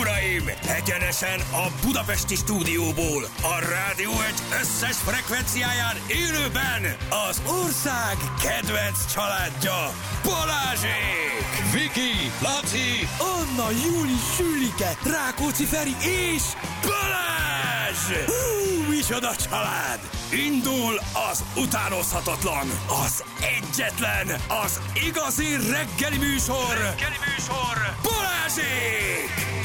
[0.00, 0.50] uraim!
[0.78, 6.96] Egyenesen a Budapesti stúdióból, a rádió egy összes frekvenciáján élőben
[7.28, 9.94] az ország kedvenc családja,
[10.24, 11.44] Balázsék!
[11.72, 16.42] Viki, Laci, Anna, Júli, Sülike, Rákóczi Feri és
[16.82, 18.26] Balázs!
[18.26, 20.00] Hú, micsoda család!
[20.46, 21.00] Indul
[21.30, 22.68] az utánozhatatlan,
[23.04, 23.24] az
[23.56, 26.74] egyetlen, az igazi reggeli műsor!
[26.76, 27.76] Reggeli műsor!
[28.02, 29.61] Balázsék!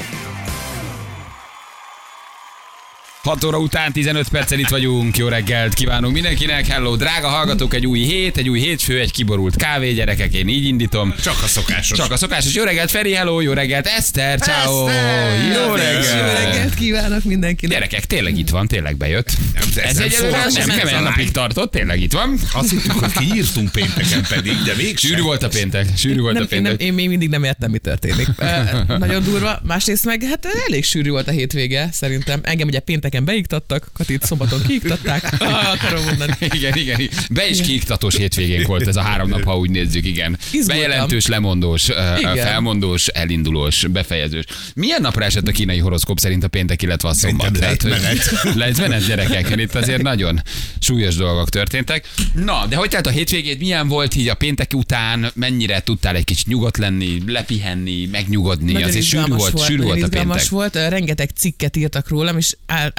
[3.28, 5.16] 6 óra után 15 perccel itt vagyunk.
[5.16, 6.66] Jó reggelt kívánunk mindenkinek.
[6.66, 10.64] Hello, drága hallgatók, egy új hét, egy új hétfő, egy kiborult kávé, gyerekek, én így
[10.64, 11.14] indítom.
[11.22, 11.98] Csak a szokásos.
[11.98, 12.54] Csak a szokásos.
[12.54, 14.88] Jó reggelt, Feri, hello, jó reggelt, Eszter, ciao.
[14.88, 16.38] Jó Jó reggelt.
[16.38, 17.74] reggelt kívánok mindenkinek.
[17.76, 19.30] Gyerekek, tényleg itt van, tényleg bejött.
[19.54, 21.02] ez Ez nem egy szó, nem, ez nem talány.
[21.02, 22.38] napig tartott, tényleg itt van.
[22.52, 25.10] Azt hittük, hogy kiírtunk pénteken pedig, de mégsem.
[25.10, 26.86] Sűrű volt a péntek, sűrű volt Nem, a én, nem, péntek.
[26.86, 28.26] én még mindig nem értem, mi történik.
[28.98, 29.60] Nagyon durva.
[29.66, 32.40] Másrészt meg hát elég sűrű volt a hétvége, szerintem.
[32.42, 35.22] Engem ugye pénteken beiktattak, Katit szombaton kiiktatták.
[35.48, 36.32] Ah, akarom mondani.
[36.40, 37.16] Igen, igen, igen.
[37.30, 40.38] Be is kiiktatós hétvégén volt ez a három nap, ha úgy nézzük, igen.
[40.50, 40.76] Izgultam.
[40.76, 42.36] Bejelentős, lemondós, Igen.
[42.36, 44.44] felmondós, elindulós, befejezős.
[44.74, 47.52] Milyen napra esett a kínai horoszkóp szerint a péntek, illetve a szombat?
[47.52, 49.06] Tehát, hogy- lejtmenet.
[49.08, 49.60] Gyerekek.
[49.60, 50.42] Itt azért nagyon
[50.78, 52.08] súlyos dolgok történtek.
[52.34, 53.58] Na, de hogy telt a hétvégét?
[53.58, 55.30] Milyen volt így a péntek után?
[55.34, 58.72] Mennyire tudtál egy kicsit nyugodt lenni, lepihenni, megnyugodni?
[58.72, 60.48] Nagyon azért sűrű izgalmas volt, sűrű volt a péntek.
[60.48, 62.56] volt, rengeteg cikket írtak rólam, és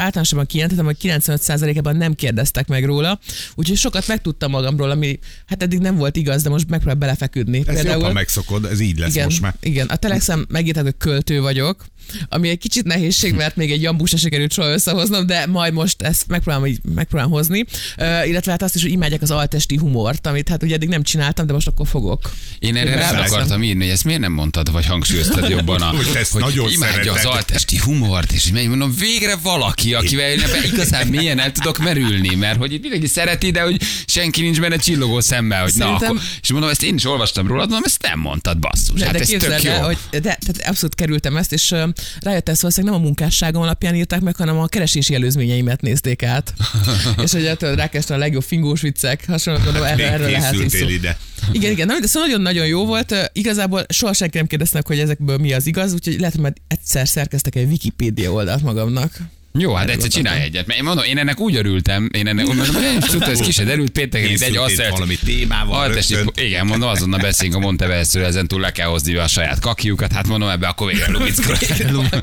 [0.10, 3.20] általánosabban kijelentettem, hogy 95%-ában nem kérdeztek meg róla,
[3.56, 7.64] úgyhogy sokat megtudtam magamról, ami hát eddig nem volt igaz, de most megpróbál belefeküdni.
[7.66, 9.56] Ez jobban megszokod, ez így lesz igen, most már.
[9.60, 11.86] Igen, a Telexem megírták, hogy költő vagyok,
[12.30, 16.02] ami egy kicsit nehézség, mert még egy jambú se sikerült soha összehoznom, de majd most
[16.02, 17.66] ezt megpróbálom, így, megpróbálom hozni.
[17.98, 21.04] Uh, illetve hát azt is, hogy imádják az altesti humort, amit hát ugye eddig nem
[21.04, 22.32] csináltam, de most akkor fogok.
[22.60, 25.94] Én erre rá akartam írni, hogy ezt miért nem mondtad, vagy hangsúlyoztad jobban, a,
[26.32, 27.26] Hogy nagyon imádja az szereted.
[27.32, 32.36] altesti humort, és így mondom, végre valaki, akivel én ebben igazán mélyen el tudok merülni,
[32.36, 36.10] mert hogy itt mindenki szereti, de hogy senki nincs benne csillogó szemmel, hogy na Szerintem-
[36.10, 39.14] akkor, és mondom, ezt én is olvastam rólad, mondom, ezt nem mondtad, basszus, De, hát
[39.14, 39.72] de ez tök jó.
[39.72, 41.76] el, hogy de, tehát abszolút kerültem ezt, és
[42.20, 46.54] rájöttem, valószínűleg nem a munkásságom alapján írták meg, hanem a keresési előzményeimet nézték át.
[47.24, 50.88] és hogy ettől rákezdtem a legjobb fingós viccek, hasonló gondolom, erre, Még erre lehet szó.
[50.88, 51.18] ide.
[51.52, 53.30] Igen, igen, na, de szóval nagyon-nagyon jó volt.
[53.34, 57.08] Igazából soha senki nem kérdeztek, hogy ezekből mi az igaz, úgyhogy lehet, hogy majd egyszer
[57.08, 59.18] szerkeztek egy Wikipédia oldalt magamnak.
[59.54, 60.68] Jó, hát egyszer csinálj egyet.
[60.68, 63.40] Mert én mondom, én ennek úgy örültem, én ennek úgy mondom, hogy én tudtam, ez
[63.40, 65.96] ki se derült pénteken, itt egy Készültél asszert, valami témával
[66.36, 70.28] igen, mondom, azonnal beszélünk a Montevereszről, ezen túl le kell hozni a saját kakiukat, hát
[70.28, 72.16] mondom, ebbe akkor végre lubickolunk.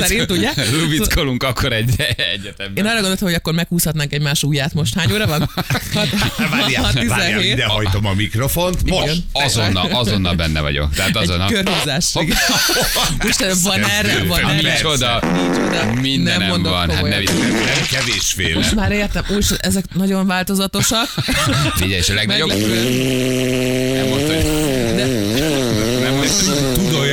[0.06, 0.52] Szerint, ugye?
[0.80, 1.90] Lubickolunk akkor egy
[2.32, 2.84] egyetemben.
[2.84, 4.94] Én arra gondoltam, hogy akkor meghúzhatnánk egymás ujját most.
[4.94, 5.40] Hány óra van?
[5.94, 6.08] Hat-
[6.50, 7.52] Várjál, várjál, 17.
[7.52, 8.88] ide hajtom a mikrofont.
[8.90, 9.22] Most.
[9.32, 10.94] Azonnal, azonnal benne vagyok.
[10.94, 11.48] Tehát azonnal.
[11.48, 12.12] Egy körhúzás.
[13.22, 14.72] Most van erre, van Hát erre.
[14.72, 15.20] micsoda,
[16.00, 16.67] Micsoda.
[16.68, 16.88] Nem van.
[16.88, 17.08] Hát komolyan.
[17.08, 18.54] ne vicc- Nem, nem kevésféle.
[18.54, 21.08] Most már értem, úgy, ezek nagyon változatosak.
[21.74, 22.48] Figyelj, és a legnagyobb...
[22.48, 24.44] Nem mondta, hogy
[24.96, 25.06] De,
[26.02, 26.57] Nem, hogy tud- tud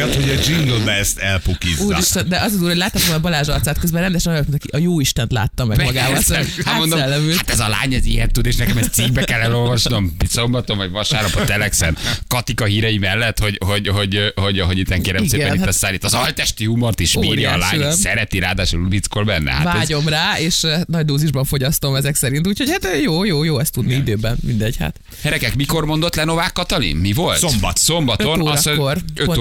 [0.06, 1.84] olyat, hogy a jingle ezt elpukizza.
[1.84, 4.76] úristen, de az az úr, hogy láttam a Balázs arcát, közben rendesen olyan, mint aki
[4.76, 6.22] a jó Istent látta meg magával.
[6.22, 7.36] Szóval, Hát mondom, átszellemült.
[7.38, 10.90] hát ez a lány ez ilyet tud, és nekem ezt cikkbe kell elolvasnom szombaton vagy
[10.92, 15.54] vasárnap a Telexen Katika hírei mellett, hogy, hogy, hogy, hogy, hogy itt kérem Igen, szépen
[15.54, 16.04] itt hát- a szállít.
[16.04, 19.52] Az altesti humort is bírja a lány, szereti, ráadásul vickol benne.
[19.52, 22.48] Hát ez, Vágyom rá, és eh, nagy dózisban fogyasztom ezek szerint.
[22.48, 25.00] Úgyhogy hát eh, jó, jó, jó ezt tudni időben, mindegy hát.
[25.22, 26.96] Herekek, mikor mondott le Novák Katalin?
[26.96, 27.38] Mi volt?
[27.38, 27.78] Szombat.
[27.78, 28.40] Szombaton.
[28.40, 28.98] 5 azt- órakor,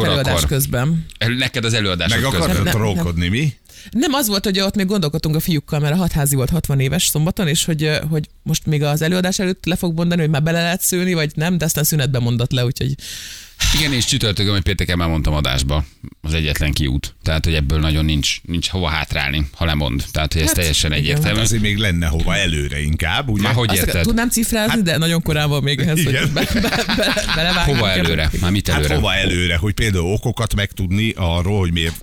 [0.07, 0.49] előadás órakor.
[0.55, 1.07] Közben.
[1.39, 3.53] Neked az előadás Meg akartad trókodni, mi?
[3.91, 7.07] Nem, az volt, hogy ott még gondolkodtunk a fiúkkal, mert a hatházi volt 60 éves
[7.07, 10.63] szombaton, és hogy, hogy most még az előadás előtt le fog mondani, hogy már bele
[10.63, 12.95] lehet szülni, vagy nem, de aztán szünetben mondott le, úgyhogy
[13.79, 15.85] Igen, és csütörtökön, hogy pénteken már mondtam adásba,
[16.21, 17.15] az egyetlen kiút.
[17.23, 20.05] Tehát, hogy ebből nagyon nincs, nincs hova hátrálni, ha lemond.
[20.13, 21.41] Tehát, hogy ez Hát, teljesen egyértelmű.
[21.41, 23.43] Azért még lenne hova előre inkább, ugye?
[23.43, 24.03] Már hogy azt érted?
[24.03, 26.23] tudnám cifrázni, de nagyon korán van még ehhez, Igen.
[26.23, 26.85] hogy be, be,
[27.35, 27.63] be.
[27.65, 28.31] Hova előre?
[28.41, 28.95] Már mit Hát előre?
[28.95, 32.03] hova előre, hogy például okokat megtudni arról, hogy miért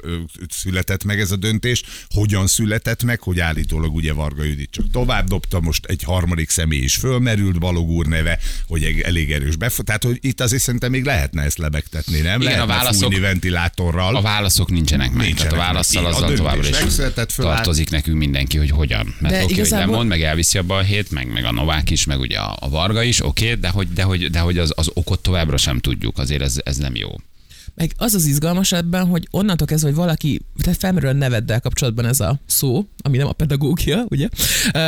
[0.49, 5.27] született meg ez a döntés, hogyan született meg, hogy állítólag ugye Varga Judit csak tovább
[5.27, 9.85] dobta, most egy harmadik személy is fölmerült, Balog úr neve, hogy egy elég erős befo-
[9.85, 12.41] Tehát, hogy itt azért szerintem még lehetne ezt lebegtetni, nem?
[12.41, 14.15] Igen, a válaszok- fújni ventilátorral.
[14.15, 15.25] A válaszok nincsenek meg.
[15.25, 15.65] Nincsenek Tehát a meg.
[15.65, 16.77] válaszsal a azzal továbbra is
[17.35, 19.15] tartozik nekünk mindenki, hogy hogyan.
[19.19, 21.89] Mert De oké, hogy igazából- lemond, meg elviszi abba a hét, meg, meg a Novák
[21.89, 24.71] is, meg ugye a, a Varga is, oké, de hogy, de hogy, de hogy az,
[24.75, 27.09] az okot továbbra sem tudjuk, azért ez, ez nem jó.
[27.75, 32.05] Meg az az izgalmas ebben, hogy onnantól kezdve, hogy valaki, tehát felmerül a neveddel kapcsolatban
[32.05, 34.29] ez a szó, ami nem a pedagógia, ugye,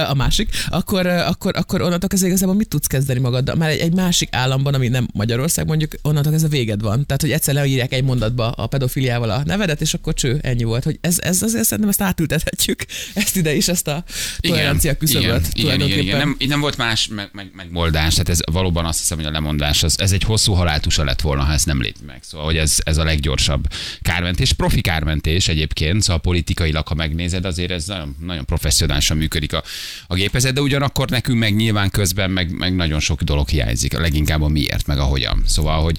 [0.08, 3.56] a másik, akkor, akkor, akkor onnantól kezdve igazából mit tudsz kezdeni magaddal?
[3.56, 7.06] Már egy, egy másik államban, ami nem Magyarország, mondjuk onnantól kezdve véged van.
[7.06, 10.84] Tehát, hogy egyszer leírják egy mondatba a pedofiliával a nevedet, és akkor cső, ennyi volt.
[10.84, 14.04] Hogy ez, ez azért szerintem ezt átültethetjük, ezt ide is, ezt a
[14.40, 15.48] tolerancia küszöböt.
[15.54, 16.18] Igen, igen, igen.
[16.18, 19.84] Nem, nem volt más meg, meg, megoldás, tehát ez valóban azt hiszem, hogy a lemondás,
[19.84, 22.20] az, ez egy hosszú haláltusa lett volna, ha ez nem lép meg.
[22.24, 23.68] Szóval, hogy ez, ez a leggyorsabb
[24.02, 24.54] kármentés.
[24.54, 29.64] Profi kármentés egyébként, szóval politikailag, ha megnézed, azért ez nagyon, nagyon professzionálisan működik a,
[30.08, 34.42] a gépezet, de ugyanakkor nekünk meg nyilván közben meg, meg nagyon sok dolog hiányzik, leginkább
[34.42, 35.44] a miért, meg a hogyan.
[35.48, 35.98] Szóval, hogy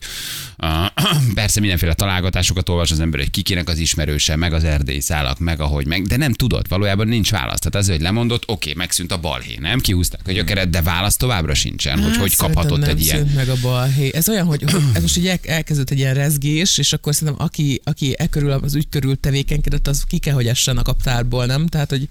[0.59, 0.87] uh,
[1.35, 5.61] persze mindenféle találgatásokat olvas az ember, hogy kikinek az ismerőse, meg az erdély szálak, meg
[5.61, 7.59] ahogy meg, de nem tudod, valójában nincs válasz.
[7.59, 9.81] Tehát az, hogy lemondott, oké, megszűnt a balhé, nem?
[9.81, 13.33] Kihúzták a gyökeret, de válasz továbbra sincsen, hogy Hát, hogy kaphatott szerintem egy ilyen.
[13.35, 14.11] meg a balhé.
[14.15, 17.45] Ez olyan, hogy, hogy ez most így el, elkezdett egy ilyen rezgés, és akkor szerintem
[17.45, 21.47] aki, aki e körül, az ügy körül tevékenykedett, az ki kell, hogy essen a kaptárból,
[21.47, 21.67] nem?
[21.67, 22.09] Tehát, hogy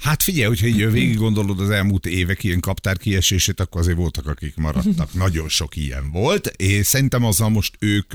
[0.00, 4.26] Hát figyelj, hogyha így végig gondolod az elmúlt évek ilyen kaptár kiesését, akkor azért voltak,
[4.26, 5.14] akik maradtak.
[5.24, 8.12] Nagyon sok ilyen volt, és szerintem azzal most ők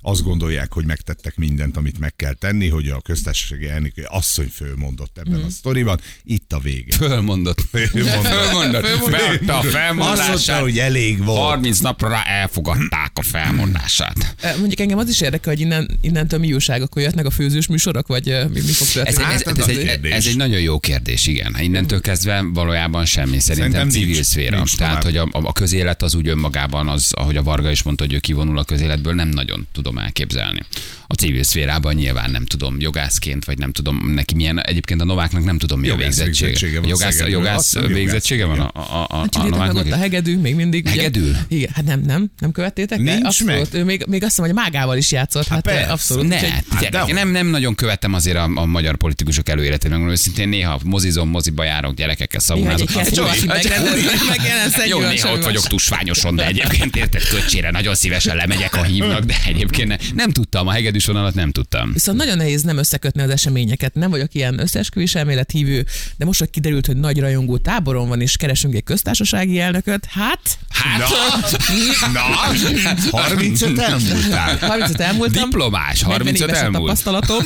[0.00, 5.18] azt gondolják, hogy megtettek mindent, amit meg kell tenni, hogy a köztársasági elnök asszony fölmondott
[5.18, 6.00] ebben a sztoriban.
[6.24, 6.96] Itt a vége.
[6.96, 7.60] Fölmondott.
[7.70, 8.26] Fölmondott.
[8.26, 9.10] Fölmondott.
[9.10, 10.60] Beadta a Azt mondta, felmondását.
[10.60, 11.38] hogy elég volt.
[11.40, 14.34] 30 napra rá elfogadták a felmondását.
[14.58, 18.06] mondjuk engem az is érdekel, hogy innen, innentől mi újság, akkor jöhetnek a főzős műsorok,
[18.06, 19.16] vagy mi, mi fog Ez, történni?
[19.16, 21.54] ez, Hát, ez, az ez, a egy, ez egy nagyon jó kérdés, igen.
[21.54, 23.38] Hát Innentől kezdve valójában semmi.
[23.38, 24.26] Szerintem, Szerintem civil nincs.
[24.26, 24.56] szféra.
[24.56, 28.04] Nincs Tehát, hogy a, a közélet az úgy önmagában, az, ahogy a Varga is mondta,
[28.04, 30.62] hogy ő kivonul a közéletből, nem nagyon tudom elképzelni.
[31.08, 35.44] A civil szférában nyilván nem tudom, jogászként, vagy nem tudom, neki milyen, egyébként a Nováknak
[35.44, 36.46] nem tudom, mi a végzettsége.
[36.46, 37.38] végzettsége van Jogász, Szegedről.
[37.40, 39.84] jogász végzettsége van a, a, a, Hát a meg Nováknak?
[39.84, 40.84] ott a hegedű, még mindig.
[40.84, 40.94] ugye?
[40.94, 41.36] Hegedül?
[41.48, 42.98] Igen, hát nem, nem, nem követtétek?
[42.98, 43.80] Nincs abszolút, meg.
[43.80, 45.46] ő még, még azt mondom, hogy mágával is játszott.
[45.46, 45.80] Hát, persze.
[45.80, 46.28] hát abszolút.
[46.28, 50.12] Ne, Hát gyerek, de- nem, nem nagyon követtem azért a, a magyar politikusok előéletét, megmondom
[50.14, 52.40] őszintén, néha mozizom, moziba járok, gyerekekkel
[54.28, 58.82] megjelensz egy Jó, néha ott vagyok tusványoson, de egyébként érted köcsére nagyon szívesen lemegyek, ha
[58.82, 61.92] hívnak, de egyébként ne, nem tudtam, a hegedűs vonalat nem tudtam.
[61.92, 63.94] Viszont nagyon nehéz nem összekötni az eseményeket.
[63.94, 68.20] Nem vagyok ilyen összeesküvés elmélet hívő, de most, hogy kiderült, hogy nagy rajongó táboron van,
[68.20, 70.98] és keresünk egy köztársasági elnököt, hát Hát,
[72.12, 74.56] Na, 35 elmúltál.
[74.58, 75.42] 35 elmúltam.
[75.50, 76.82] diplomás, 40 35 éves a elmúlt.
[76.82, 77.38] tapasztalatom.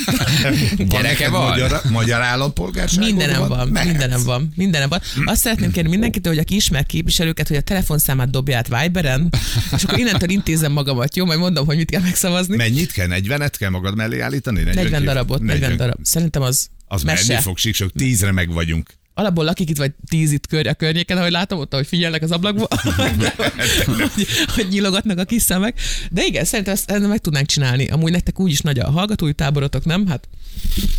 [0.89, 1.49] Gyereke van?
[1.49, 3.89] Magyar, magyar állampolgárság Mindenem van, Mehetsz.
[3.91, 5.01] mindenem van, mindenem van.
[5.25, 9.29] Azt szeretném kérni mindenkitől, hogy aki ismer képviselőket, hogy a telefonszámát dobja át Viberen,
[9.77, 11.25] és akkor innentől intézem magamat, jó?
[11.25, 12.57] Majd mondom, hogy mit kell megszavazni.
[12.57, 13.07] Mennyit kell?
[13.11, 14.63] 40-et kell magad mellé állítani?
[14.63, 15.97] 40 darabot, 40 darab.
[16.03, 17.41] Szerintem az, Az menni mese.
[17.41, 18.99] fog, síksok, tízre meg vagyunk.
[19.21, 22.31] Alapból lakik itt, vagy tíz itt kör, a környéken, ahogy látom, ott, ahogy figyelnek az
[22.31, 22.69] ablakból,
[24.15, 25.81] hogy, hogy nyilogatnak a kis szemek.
[26.11, 27.87] De igen, szerintem ezt, ezt meg tudnánk csinálni.
[27.87, 30.07] Amúgy nektek úgyis nagy a hallgatói táborotok, nem?
[30.07, 30.29] Hát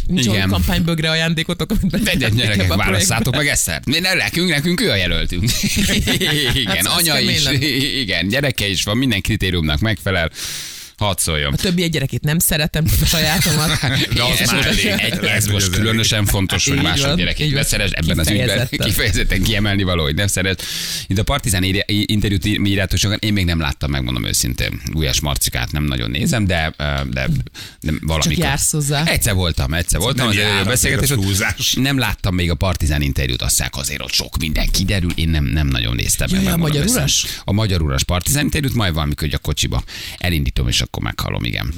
[0.08, 0.34] nincs Igen.
[0.34, 3.82] olyan kampánybögre ajándékotok, amit ebbe gyerekek, a válasszátok meg ezt.
[3.86, 5.44] Mi ne nekünk, nekünk ő a jelöltünk.
[6.54, 7.48] Igen, Hát, anya is,
[8.02, 10.32] igen, gyereke is van, minden kritériumnak megfelel.
[11.02, 11.54] Hadd szóljon.
[11.54, 13.80] A többi egy gyerekét nem szeretem, csak a sajátomat.
[14.16, 14.86] De az ez, már elég.
[14.86, 17.56] egy, ez most különösen fontos, hogy mások gyerekét van.
[17.56, 18.68] ne szeres ebben az ügyben.
[18.70, 19.42] Kifejezetten.
[19.42, 20.56] Kiemelni való, hogy nem szeres.
[21.08, 24.82] Itt a Partizán interjút írjátok sokan, én még nem láttam, megmondom őszintén.
[24.86, 26.74] Gulyás Marcikát nem nagyon nézem, de,
[27.10, 27.28] de,
[27.80, 28.44] de valamikor.
[28.44, 29.04] jársz hozzá.
[29.06, 31.74] Egyszer voltam, egyszer voltam, nem az a beszélgetés.
[31.74, 35.68] Nem láttam még a Partizán interjút, azt azért ott sok minden kiderül, én nem, nem
[35.68, 36.28] nagyon néztem.
[36.32, 37.26] meg, Jaj, a magyar uras?
[37.44, 39.84] A magyar uras Partizán interjút, majd valamikor hogy a kocsiba
[40.18, 41.74] elindítom, és akkor meghallom, igen.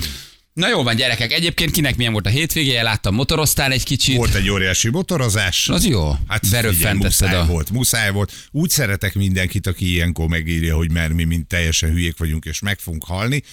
[0.54, 1.32] Na jó van, gyerekek.
[1.32, 2.84] Egyébként kinek milyen volt a hétvégéje?
[2.84, 4.16] Láttam, motoroztál egy kicsit.
[4.16, 5.70] Volt egy óriási motorozás.
[5.70, 6.12] Az jó.
[6.28, 8.34] Hát Beröffenteszted muszáj a- volt, muszáj volt.
[8.52, 12.80] Úgy szeretek mindenkit, aki ilyenkor megírja, hogy mert mi mind teljesen hülyék vagyunk, és meg
[12.80, 13.44] fogunk halni.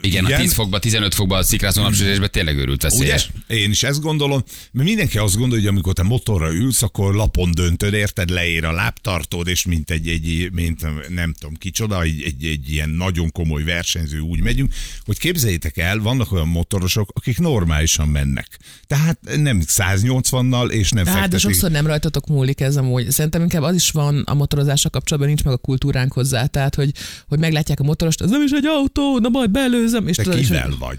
[0.00, 2.88] Igen, a 10 fokba, 15 fokba a szikrázó napsütésben tényleg őrült Ugye?
[2.88, 3.30] veszélyes.
[3.46, 7.50] Én is ezt gondolom, mert mindenki azt gondolja, hogy amikor te motorra ülsz, akkor lapon
[7.50, 12.44] döntöd, érted, leér a lábtartód, és mint egy, egy mint nem tudom kicsoda, egy, egy,
[12.44, 14.72] egy ilyen nagyon komoly versenyző úgy megyünk,
[15.04, 18.58] hogy képzeljétek el, vannak olyan motorosok, akik normálisan mennek.
[18.86, 23.10] Tehát nem 180-nal, és nem Hát, de sokszor nem rajtatok múlik ez amúgy.
[23.10, 26.46] Szerintem inkább az is van a motorozással kapcsolatban, nincs meg a kultúránk hozzá.
[26.46, 26.92] Tehát, hogy,
[27.28, 29.50] hogy meglátják a motorost, ez nem is egy autó, na majd
[29.84, 30.08] belőzem.
[30.08, 30.98] És Te tudod, és kivel vagy?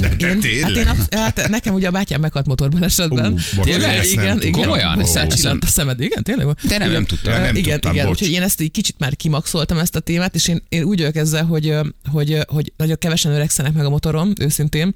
[0.00, 0.76] De te én, hát, tényleg?
[0.76, 3.32] én, absz- hát nekem ugye a bátyám meghalt motorban esetben.
[3.58, 4.04] Ú, Tényleg?
[4.04, 4.52] igen, igen.
[4.62, 4.98] Komolyan?
[4.98, 6.00] Összecsillant a szemed.
[6.00, 6.46] Igen, tényleg.
[6.68, 7.32] De nem, nem tudtam.
[7.40, 10.48] Nem igen, tudtam, igen, úgyhogy én ezt egy kicsit már kimaxoltam ezt a témát, és
[10.48, 11.74] én, én úgy vagyok ezzel, hogy,
[12.12, 14.94] hogy, hogy nagyon kevesen öregszenek meg a motorom, őszintén.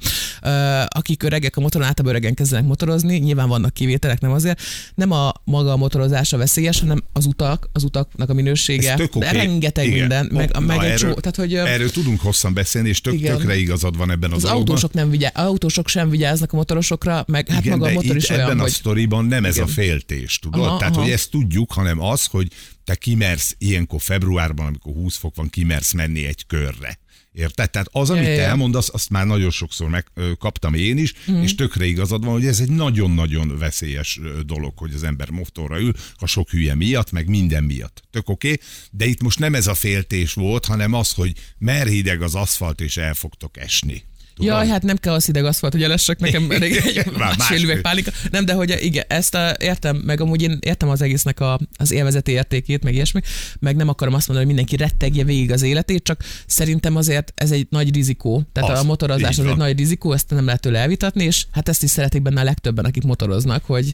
[0.88, 4.60] Akik öregek a motoron, általában öregen kezdenek motorozni, nyilván vannak kivételek, nem azért.
[4.94, 8.90] Nem a maga a motorozása veszélyes, hanem az utak, az utaknak a minősége.
[8.90, 9.36] Ez tök De oké.
[9.36, 9.98] rengeteg Igen.
[9.98, 13.14] minden, meg, Na, meg egy erről- csó, tehát hogy Erről tudunk hosszan beszélni, és tök
[13.28, 13.40] Igen.
[13.40, 13.46] Igen.
[13.46, 14.68] tökre igazad van ebben Az a dologban.
[14.68, 18.42] autósok, nem vigyá, autósok sem vigyáznak a motorosokra, meg hát maga a motor is olyan,
[18.42, 18.70] ebben a hogy...
[18.70, 19.74] sztoriban nem ez a Igen.
[19.74, 20.60] féltés, tudod?
[20.66, 21.02] Aha, Tehát, aha.
[21.02, 22.48] hogy ezt tudjuk, hanem az, hogy
[22.84, 26.98] te kimersz ilyenkor februárban, amikor 20 fok van, kimersz menni egy körre.
[27.38, 27.70] Érted?
[27.70, 31.42] Tehát az, amit Ja, te elmondasz, azt már nagyon sokszor megkaptam én is, mm.
[31.42, 35.92] és tökre igazad van, hogy ez egy nagyon-nagyon veszélyes dolog, hogy az ember motorra ül,
[36.16, 38.02] a sok hülye miatt, meg minden miatt.
[38.10, 38.66] Tök oké, okay?
[38.90, 42.80] de itt most nem ez a féltés volt, hanem az, hogy mer hideg az aszfalt,
[42.80, 44.04] és el fogtok esni.
[44.38, 44.52] Tudod?
[44.54, 48.10] Jaj, hát nem kell az hideg aszfalt, hogy elessek nekem elég egy másfél üveg pálinka.
[48.30, 51.92] Nem, de hogy igen, ezt a, értem, meg amúgy én értem az egésznek a, az
[51.92, 53.20] élvezeti értékét, meg ilyesmi,
[53.58, 57.50] meg nem akarom azt mondani, hogy mindenki rettegje végig az életét, csak szerintem azért ez
[57.50, 58.42] egy nagy rizikó.
[58.52, 61.68] Tehát Az, a motorozás az egy nagy rizikó, ezt nem lehet tőle elvitatni, és hát
[61.68, 63.92] ezt is szeretik benne a legtöbben, akik motoroznak, hogy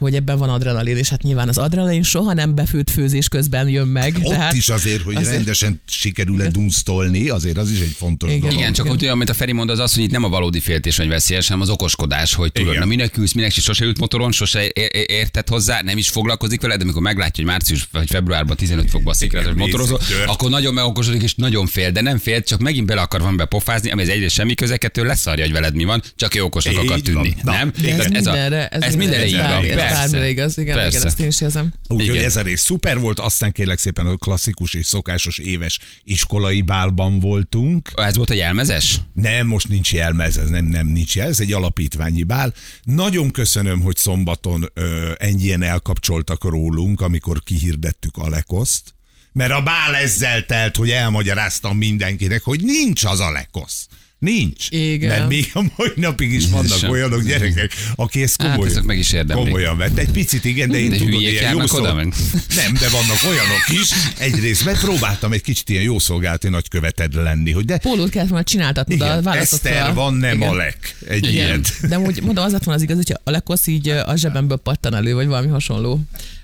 [0.00, 3.86] hogy ebben van adrenalin, és hát nyilván az adrenalin soha nem befőtt főzés közben jön
[3.88, 4.16] meg.
[4.22, 8.40] Ott tehát is azért, hogy azért- rendesen sikerül-e dunsztolni, azért az is egy fontos Igen.
[8.40, 8.56] dolog.
[8.56, 8.96] Igen, csak Igen.
[8.96, 11.46] úgy, amit a Feri mond, az az, hogy itt nem a valódi féltés vagy veszélyes,
[11.46, 12.80] hanem az okoskodás, hogy tudod, Igen.
[12.80, 16.60] na minek ülsz, minek se sose ült motoron, sose é- érted hozzá, nem is foglalkozik
[16.60, 20.74] veled, de amikor meglátja, hogy március vagy februárban 15 fokban szikrátos Igen, motorozó, akkor nagyon
[20.74, 24.08] megokosodik és nagyon fél, de nem fél, csak megint bele akar van bepofázni, ami az
[24.08, 27.34] egyrészt semmi köze, kettő leszarja, hogy veled mi van, csak ő okosnak akar tűnni.
[27.42, 27.72] Nem?
[27.84, 29.64] Ez, mindenre, ez, ez mindenre így van.
[29.92, 31.06] Bármire igaz, igen, igen, Persze.
[31.06, 31.72] ezt én is érzem.
[31.88, 32.24] Úgyhogy Igen.
[32.24, 37.20] ez a rész szuper volt, aztán kérlek szépen a klasszikus és szokásos éves iskolai bálban
[37.20, 37.90] voltunk.
[37.96, 39.00] Ez volt a jelmezes?
[39.14, 42.54] Nem, most nincs jelmez, ez nem, nem nincs jelmez, ez egy alapítványi bál.
[42.82, 48.94] Nagyon köszönöm, hogy szombaton ö, ennyien elkapcsoltak rólunk, amikor kihirdettük Alekoszt,
[49.32, 53.86] mert a bál ezzel telt, hogy elmagyaráztam mindenkinek, hogy nincs az Alekosz.
[54.20, 54.66] Nincs.
[54.70, 55.08] Igen.
[55.08, 56.90] Mert még a mai napig is vannak Jézusom.
[56.90, 59.44] olyanok gyerekek, aki ezt Hát, komolyan, ezek meg is érdemlik.
[59.46, 59.98] komolyan vett.
[59.98, 61.82] Egy picit igen, de én De tudod, ilyen jó szó...
[62.60, 63.88] Nem, de vannak olyanok is.
[64.18, 69.04] Egyrészt megpróbáltam egy kicsit ilyen jószolgálati nagyköveted lenni, hogy de Pólót kellett volna csináltatnod a
[69.04, 69.94] igen, választott Eszter fel.
[69.94, 70.48] van, nem Igen.
[70.48, 70.96] Alek.
[71.08, 71.32] Egy Igen.
[71.34, 71.72] ilyet.
[71.88, 74.94] De úgy mondom, az lett volna az igaz, hogyha a lekosz így a zsebemből pattan
[74.94, 76.00] elő, vagy valami hasonló.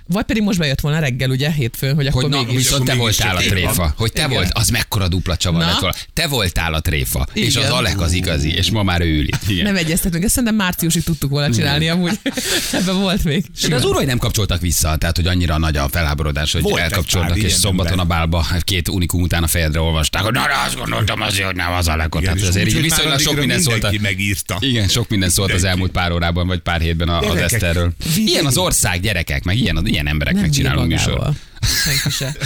[0.09, 2.55] Vagy pedig most bejött volna reggel, ugye, hétfőn, hogy akkor Hogy na, mégis.
[2.57, 3.73] viszont te akkor voltál a tréfa.
[3.75, 3.93] van.
[3.97, 4.33] Hogy te Igen.
[4.33, 5.97] volt, az mekkora dupla csavar lett volna.
[6.13, 7.67] Te voltál a tréfa, és Igen.
[7.67, 9.39] az Alek az igazi, és ma már ő ül itt.
[9.49, 9.65] Igen.
[9.65, 12.19] Nem egyeztetünk, ezt szerintem márciusig tudtuk volna csinálni, amúgy
[12.73, 13.45] ebben volt még.
[13.69, 17.37] De az urai nem kapcsoltak vissza, tehát hogy annyira nagy a felháborodás, hogy Volt pár
[17.37, 21.47] és szombaton a bálba két unikum után a fejedre olvasták, hogy na, azt gondoltam azért,
[21.47, 22.23] hogy nem az a legott.
[22.23, 24.01] Tehát és azért viszonylag sok minden szólt.
[24.01, 24.57] megírta.
[24.61, 27.93] Igen, sok minden szólt az elmúlt pár órában, vagy pár hétben a- az Eszterről.
[28.17, 31.31] Ilyen az ország, gyerekek, meg ilyen, ilyen embereknek Nem csinálunk műsor.
[31.66, 32.37] Senki se.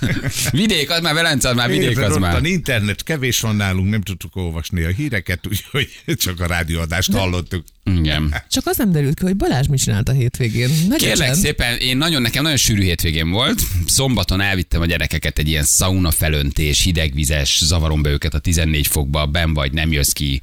[0.60, 2.44] Vidék, az már Velence, az már vidék, az már.
[2.44, 5.88] internet, kevés van nálunk, nem tudtuk olvasni a híreket, úgyhogy
[6.24, 7.64] csak a rádióadást hallottuk.
[7.84, 8.34] Igen.
[8.50, 10.68] Csak az nem derült ki, hogy Balázs mit csinált a hétvégén.
[10.88, 11.40] Nagy Kérlek csend.
[11.40, 13.60] szépen, én nagyon, nekem nagyon sűrű hétvégén volt.
[13.86, 19.26] Szombaton elvittem a gyerekeket egy ilyen sauna felöntés, hidegvizes, zavarom be őket a 14 fokba,
[19.26, 20.40] ben vagy, nem jössz ki,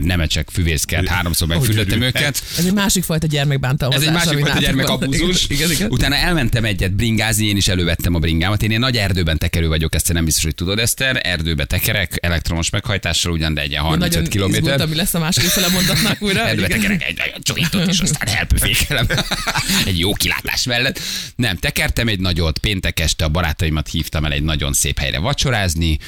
[0.00, 2.22] nemecsek, füvészkert, háromszor megfürdettem örültek.
[2.22, 2.42] őket.
[2.58, 4.02] Ez egy másik fajta gyermekbántalmazás.
[4.02, 5.46] Ez egy másik fajta gyermekabúzus.
[5.48, 5.90] Igen, igen.
[5.90, 8.62] Utána elmentem egyet bringázni, én is elővettem a bringámat.
[8.62, 11.20] Én ilyen nagy erdőben tekerő vagyok, ezt nem biztos, hogy tudod, Eszter.
[11.22, 14.62] Erdőbe tekerek, elektromos meghajtással, ugyan, de egy ilyen 35 Nagyon kilométer.
[14.62, 16.40] izgultam, mi lesz a második fele mondatnak újra.
[16.48, 19.06] Erdőbe tekerek egy nagyon csújított, és aztán elpüfékelem.
[19.86, 21.00] egy jó kilátás mellett.
[21.36, 25.98] Nem, tekertem egy nagyot, péntek este a barátaimat hívtam el egy nagyon szép helyre vacsorázni,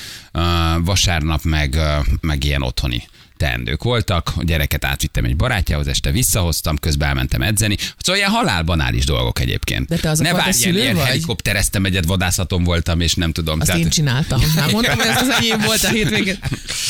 [0.80, 1.78] vasárnap meg,
[2.20, 7.76] meg ilyen otthoni teendők voltak, a gyereket átvittem egy barátjához, este visszahoztam, közben elmentem edzeni.
[7.98, 9.88] Szóval ilyen halálbanális dolgok egyébként.
[9.88, 11.06] De te az ne várj, ilyen, szülő ilyen vagy?
[11.06, 13.60] helikoptereztem egyet, vadászaton voltam, és nem tudom.
[13.60, 14.40] Azt én csináltam.
[14.56, 16.38] Hát mondtam, hogy ez az enyém volt a hétvégén.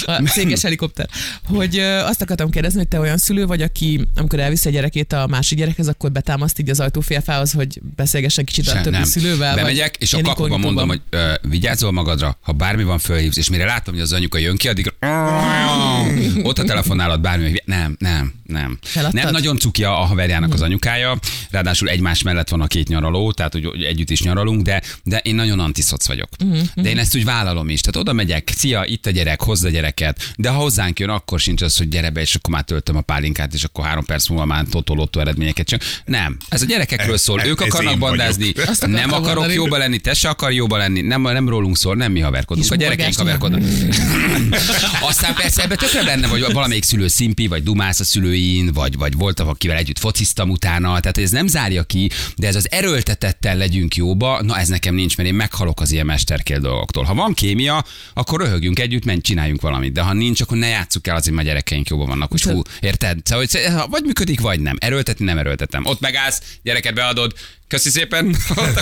[0.05, 1.09] A céges helikopter.
[1.47, 5.26] Hogy azt akartam kérdezni, hogy te olyan szülő vagy, aki amikor elviszi a gyerekét a
[5.26, 9.05] másik gyerekhez, akkor betámaszt így az ajtófélfához, hogy beszélgessen kicsit a többi nem.
[9.05, 9.55] szülővel.
[9.55, 13.65] Bemegyek, és a kapuban mondom, hogy ö, vigyázzol magadra, ha bármi van, fölhívsz, és mire
[13.65, 14.93] látom, hogy az anyuka jön ki, addig
[16.49, 18.78] ott a telefonálod bármi, hogy nem, nem, nem.
[18.83, 19.23] Feladtad?
[19.23, 21.19] Nem nagyon cuki a haverjának az anyukája,
[21.50, 25.19] ráadásul egymás mellett van a két nyaraló, tehát hogy hogy együtt is nyaralunk, de, de
[25.19, 26.28] én nagyon antiszoc vagyok.
[26.75, 27.81] De én ezt úgy vállalom is.
[27.81, 31.40] Tehát oda megyek, szia, itt a gyerek, hozd a gyereket, de ha hozzánk jön, akkor
[31.40, 34.28] sincs az, hogy gyere be, és akkor már töltöm a pálinkát, és akkor három perc
[34.28, 35.83] múlva már totolotto eredményeket csak.
[36.05, 37.40] Nem, ez a gyerekekről szól.
[37.40, 39.55] Ez- Ők ez akarnak bandázni, nem akarok mondani.
[39.55, 42.73] jóba lenni, te se akar jóba lenni, nem, nem rólunk szól, nem mi haverkodunk, És
[42.73, 43.61] a gyerekeink haverkodnak.
[45.11, 49.16] Aztán persze ebbe tökre benne, vagy valamelyik szülő szimpi, vagy dumász a szülőin, vagy, vagy
[49.16, 53.97] volt, akivel együtt fociztam utána, tehát ez nem zárja ki, de ez az erőltetettel legyünk
[53.97, 57.04] jóba, na ez nekem nincs, mert én meghalok az ilyen mesterkél dolgoktól.
[57.04, 59.92] Ha van kémia, akkor röhögjünk együtt, menj, csináljunk valamit.
[59.92, 63.18] De ha nincs, akkor ne játsszuk el, azért a gyerekeink jobban vannak, hogy hú, érted?
[63.25, 64.76] Szóval, vagy működik, vagy nem.
[64.78, 65.87] Erőltetni nem erőltetem.
[65.87, 67.35] Ott megállsz, gyereket beadod,
[67.68, 68.26] Köszi szépen.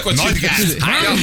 [0.05, 0.15] Ott.
[0.15, 0.77] Nagy gáz.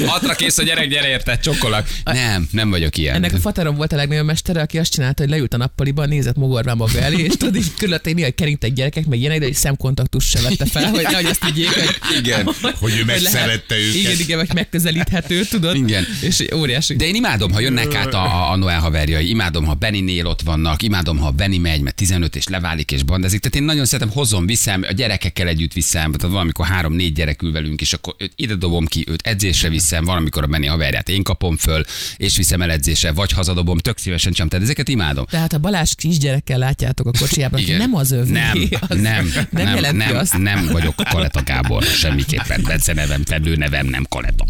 [0.06, 1.88] Hatra kész a gyerek, gyere érted, csokkolak.
[2.04, 3.16] Nem, nem vagyok ilyen.
[3.16, 6.36] Ennek a faterom volt a legnagyobb mestere, aki azt csinálta, hogy leült a nappaliban, nézett
[6.36, 10.30] mogorván maga elé, és tudod, így körülötte néha kerintek gyerekek, meg ilyenek, de egy szemkontaktus
[10.30, 12.50] se vette fel, hogy nehogy azt tudjék, hogy, Igen.
[12.80, 13.96] Hogy ő lehet- megszerette őket.
[13.96, 15.76] Igen, igen, vagy megközelíthető, tudod?
[15.76, 16.06] Igen.
[16.22, 16.96] És óriási.
[16.96, 20.42] De én imádom, ha jönnek át a, a, a Noel haverjai, imádom, ha Benny-nél ott
[20.42, 23.40] vannak, imádom, ha Benny megy, mert 15 és leválik és bandezik.
[23.40, 27.52] Tehát én nagyon szeretem, hozom, viszem, a gyerekekkel együtt viszem, tehát valamikor három-négy gyerek ül
[27.52, 31.24] velünk, és akkor őt ide dobom ki, őt edzésre viszem, valamikor a Benny haverját én
[31.24, 31.84] kapom föl,
[32.18, 34.48] és viszem el edzésre, vagy hazadobom, tök szívesen sem.
[34.48, 35.26] Tehát ezeket imádom.
[35.26, 37.78] Tehát a Balázs kisgyerekkel látjátok a kocsijában, aki Igen.
[37.78, 38.32] nem az övé.
[38.32, 40.38] Nem, az nem, nem, nem, nem, azt.
[40.38, 42.62] nem vagyok Kaleta Gábor, semmiképpen.
[42.64, 44.46] Bence nevem, fedő nevem, nem Kaleta.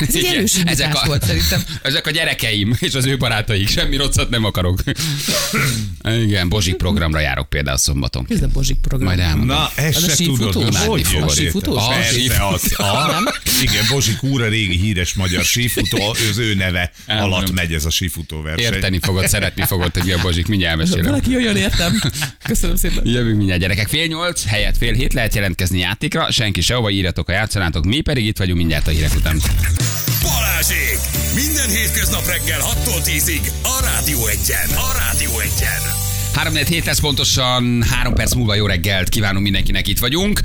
[0.00, 1.62] Ez egy erős indítás volt szerintem.
[1.82, 4.82] Ezek a gyerekeim, és az ő barátaik, semmi rosszat nem akarok.
[6.02, 8.26] Igen, Bozsik programra járok például szombaton.
[8.28, 9.08] Ez a Bozsik program.
[9.08, 9.56] Majd elmondom.
[9.56, 11.76] Na, a se tudod, hogy jön, A sífutós?
[11.76, 12.72] A Persze, az.
[12.92, 17.84] A, igen, Bozsik úr a régi híres magyar sífutó, az ő neve alatt megy ez
[17.84, 18.72] a sífutó verseny.
[18.72, 21.04] Érteni fogod, szeretni fogod, hogy a Bozsik, mindjárt elmesélem.
[21.04, 22.00] Valaki jöjjön, értem.
[22.42, 23.06] Köszönöm szépen.
[23.06, 23.88] Jövünk mindjárt gyerekek.
[23.88, 28.26] Fél nyolc, helyett fél hét lehet jelentkezni játékra, senki sehova, írjatok a játszanátok, mi pedig
[28.26, 29.40] itt vagyunk mindjárt a hírek után.
[30.22, 30.98] Balázsék!
[31.34, 34.68] Minden hétköznap reggel 6-tól 10-ig a Rádió Egyen.
[34.76, 35.82] A Rádió Egyen.
[36.34, 40.40] 3 hét lesz pontosan, három perc múlva jó reggelt kívánunk mindenkinek, itt vagyunk.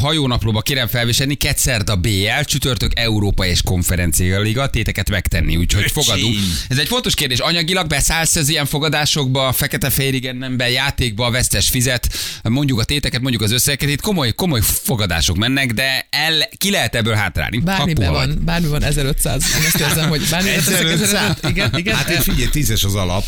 [0.00, 6.02] Hajónaplóba kérem felviselni, Ketszerd a BL, csütörtök Európa és Konferencia Liga, téteket megtenni, úgyhogy Öcsém.
[6.02, 6.36] fogadunk.
[6.68, 12.08] Ez egy fontos kérdés, anyagilag beszállsz az ilyen fogadásokba, fekete féligennembe, játékba, a vesztes fizet,
[12.42, 16.94] mondjuk a téteket, mondjuk az összegeket, itt komoly, komoly fogadások mennek, de el, ki lehet
[16.94, 17.58] ebből hátrálni?
[17.58, 18.26] Bármiben vagy.
[18.28, 19.44] van, bármi van 1500.
[19.58, 20.80] Én ezt érzem, hogy 1500?
[20.80, 21.36] 1500.
[21.48, 21.96] Igen, igen.
[21.96, 23.24] Hát én figyelj, tízes az alap.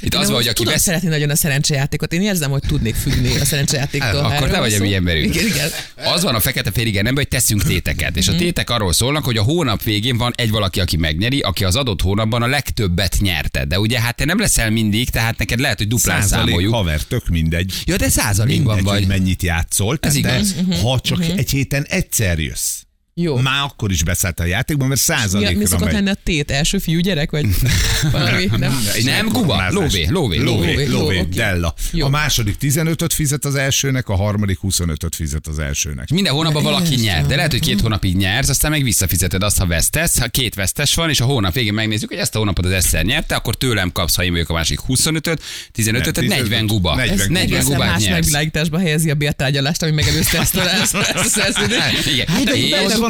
[0.00, 2.12] Itt az van, most hogy aki tudom vesz, szeretni nagyon a szerencsejátékot.
[2.12, 4.24] Én érzem, hogy tudnék függni a szerencsejátéktól.
[4.24, 5.34] Akkor te vagy a mi emberünk.
[5.34, 5.68] Igen, igen.
[6.04, 8.16] Az van a fekete féligen nem, hogy teszünk téteket.
[8.16, 11.64] És a tétek arról szólnak, hogy a hónap végén van egy valaki, aki megnyeri, aki
[11.64, 13.64] az adott hónapban a legtöbbet nyerte.
[13.64, 16.74] De ugye hát te nem leszel mindig, tehát neked lehet, hogy duplán Százalék számoljuk.
[16.74, 17.72] haver, tök mindegy.
[17.84, 19.18] Ja, de százalékban Mindegy, hogy vagy.
[19.18, 20.54] mennyit játszol, Ez de igaz.
[20.82, 22.72] ha csak egy héten egyszer jössz,
[23.20, 23.36] Jó.
[23.36, 25.94] már akkor is beszállt a játékban, mert Mi, mi százalékra szokott megy.
[25.94, 26.50] lenni a tét?
[26.50, 27.30] Első fiú gyerek?
[27.30, 27.46] Vagy
[28.12, 28.48] valami?
[28.56, 28.78] Nem?
[29.04, 29.74] Nem, Kuba, Kormányzás.
[29.74, 30.86] lóvé, lóvé, lóvé.
[30.86, 31.22] Lóvé.
[31.22, 31.74] Della.
[31.92, 32.06] Jó.
[32.06, 36.08] A második 15-öt fizet az elsőnek, a harmadik 25-öt fizet az elsőnek.
[36.10, 39.66] Minden hónapban valaki nyer, de lehet, hogy két hónapig nyersz, aztán meg visszafizeted azt, ha
[39.66, 40.18] vesztesz.
[40.18, 43.04] Ha két vesztes van, és a hónap végén megnézzük, hogy ezt a hónapot az egyszer
[43.04, 45.42] nyerte, akkor tőlem kapsz, ha én vagyok a másik 25-öt,
[45.78, 46.94] 15-öt, tehát 40 guba.
[46.94, 48.12] 40 Ez 40 Egészen gubát más nyersz.
[48.14, 52.06] megvilágításba helyezi a bértárgyalást, ami megelőzte ezt a, ezt a szerződést.
[52.12, 52.26] Igen.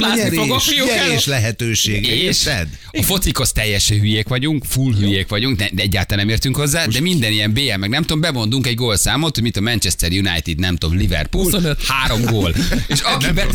[0.00, 2.06] Van a duplázni fogok, nyerés, nyerés lehetőség.
[2.06, 2.68] És Érted?
[2.92, 7.00] a focikhoz teljesen hülyék vagyunk, full hülyék vagyunk, de, de egyáltalán nem értünk hozzá, de
[7.00, 10.76] minden ilyen BL, meg nem tudom, bemondunk egy gólszámot, hogy mit a Manchester United, nem
[10.76, 11.84] tudom, Liverpool, 25.
[11.84, 12.54] három gól.
[12.86, 13.46] És aki, be,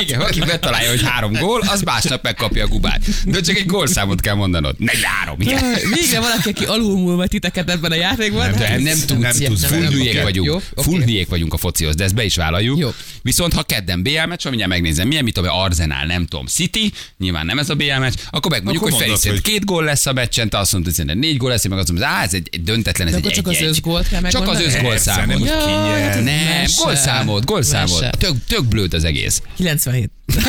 [0.00, 3.00] igen, aki betalálja, hogy három gól, az másnap megkapja a gubát.
[3.24, 4.74] De csak egy gólszámot kell mondanod.
[4.78, 5.64] 43, igen.
[5.64, 8.52] Jaj, Végre valaki, aki alulmúl majd titeket ebben a játékban.
[8.52, 10.46] De nem, nem tudsz, nem tudsz, full nem hülyék vagyunk.
[10.46, 11.04] Jó, Full oké.
[11.04, 12.78] hülyék vagyunk a focihoz, de ezt be is vállaljuk.
[12.78, 12.90] Jó.
[13.22, 15.38] Viszont ha kedden BL meccs, mindjárt megnézem, milyen, mit
[15.80, 19.18] Arsenal, nem tudom, City, nyilván nem ez a BL meccs, akkor megmondjuk, Akkor hogy Feri
[19.18, 21.70] szerint hogy- két gól lesz a meccsen, te azt mondod, hogy négy gól lesz, én
[21.70, 23.54] meg azt mondom, hogy á, ez egy egy döntetlen, ez De egy akkor csak az
[23.56, 23.68] egy-egy.
[23.68, 25.46] összgólt kell Csak az összgól nem számot.
[25.48, 26.10] Jaj, kinyer.
[26.12, 28.18] hát Nem, gólszámot, gólszámot.
[28.18, 29.42] Tök, tök blőd az egész.
[29.56, 30.10] 97.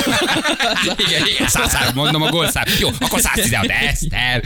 [1.08, 2.64] Igen, igen, százszár mondom a gólszám.
[2.80, 4.42] Jó, akkor 116, ezt el.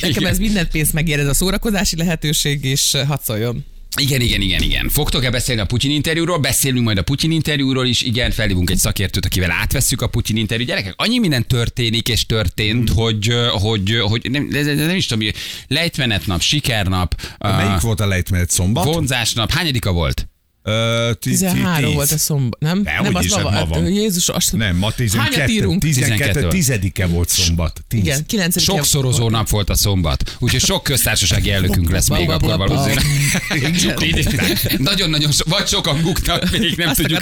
[0.00, 3.64] Nekem ez minden pénzt megér ez a szórakozási lehetőség, és hadd szóljon.
[4.00, 4.88] Igen, igen, igen, igen.
[4.88, 6.38] Fogtok-e beszélni a Putyin interjúról?
[6.38, 8.02] Beszélünk majd a Putyin interjúról is.
[8.02, 10.66] Igen, felhívunk egy szakértőt, akivel átvesszük a Putyin interjú.
[10.66, 15.28] Gyerekek, annyi minden történik és történt, hogy, hogy, hogy nem, nem, nem is tudom,
[15.68, 18.84] lejtmenetnap, sikernap, Melyik uh, volt a lejtmenet szombat?
[18.84, 19.50] vonzásnap.
[19.50, 20.28] Hányadika volt?
[20.68, 21.94] Ö, ti- ti- 13 tíz.
[21.94, 22.82] volt a szombat, nem?
[22.82, 23.86] Dehogy nem, az is, ma, hát ma van.
[23.86, 25.34] Jézus, azt Nem, ma 12.
[25.34, 25.82] Hányat írunk?
[25.82, 26.24] 12.
[26.24, 26.48] 12.
[26.48, 27.80] tizedike volt szombat.
[27.88, 28.00] Tíz.
[28.00, 30.36] Igen, 9 Sokszorozó nap volt a szombat.
[30.38, 33.04] Úgyhogy sok köztársasági elnökünk lesz még akkor valószínűleg.
[34.78, 37.20] Nagyon-nagyon, vagy sokan buknak, még nem tudjuk.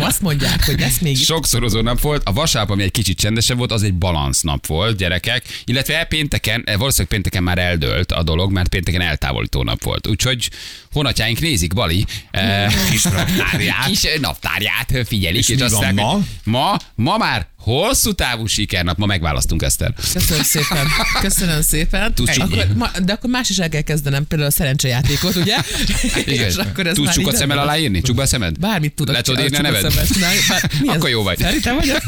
[0.00, 3.72] azt mondják, hogy lesz még Sokszorozó nap volt, a vasárnap, ami egy kicsit csendesebb volt,
[3.72, 5.44] az egy balansz nap volt, gyerekek.
[5.64, 10.06] Illetve pénteken, eh, valószínűleg pénteken már eldőlt a dolog, mert pénteken eltávolító nap volt.
[10.06, 10.50] Úgyhogy
[10.92, 11.97] honatjáink nézik, Bali,
[12.30, 13.86] eh, Kis naptárját.
[13.86, 15.38] kis naptárját figyelik.
[15.38, 16.18] És mi van hogy ma?
[16.44, 19.92] Ma, ma már Hosszú távú sikernap, ma megválasztunk Eszter.
[20.12, 20.86] Köszönöm szépen.
[21.20, 22.14] Köszönöm szépen.
[22.14, 22.42] Csukni?
[22.42, 25.56] akkor, ma, de akkor más is el kell kezdenem, például a szerencsejátékot, ugye?
[26.24, 26.46] Igen.
[26.48, 28.00] És akkor ez Tudsz csukott szemmel aláírni?
[28.00, 28.58] Csukd be a szemed?
[28.58, 29.14] Bármit tudok.
[29.14, 29.84] Le tudod írni a neved?
[29.84, 30.08] ez?
[30.86, 31.40] Akkor jó vagy.
[31.40, 31.92] Feri, te vagy?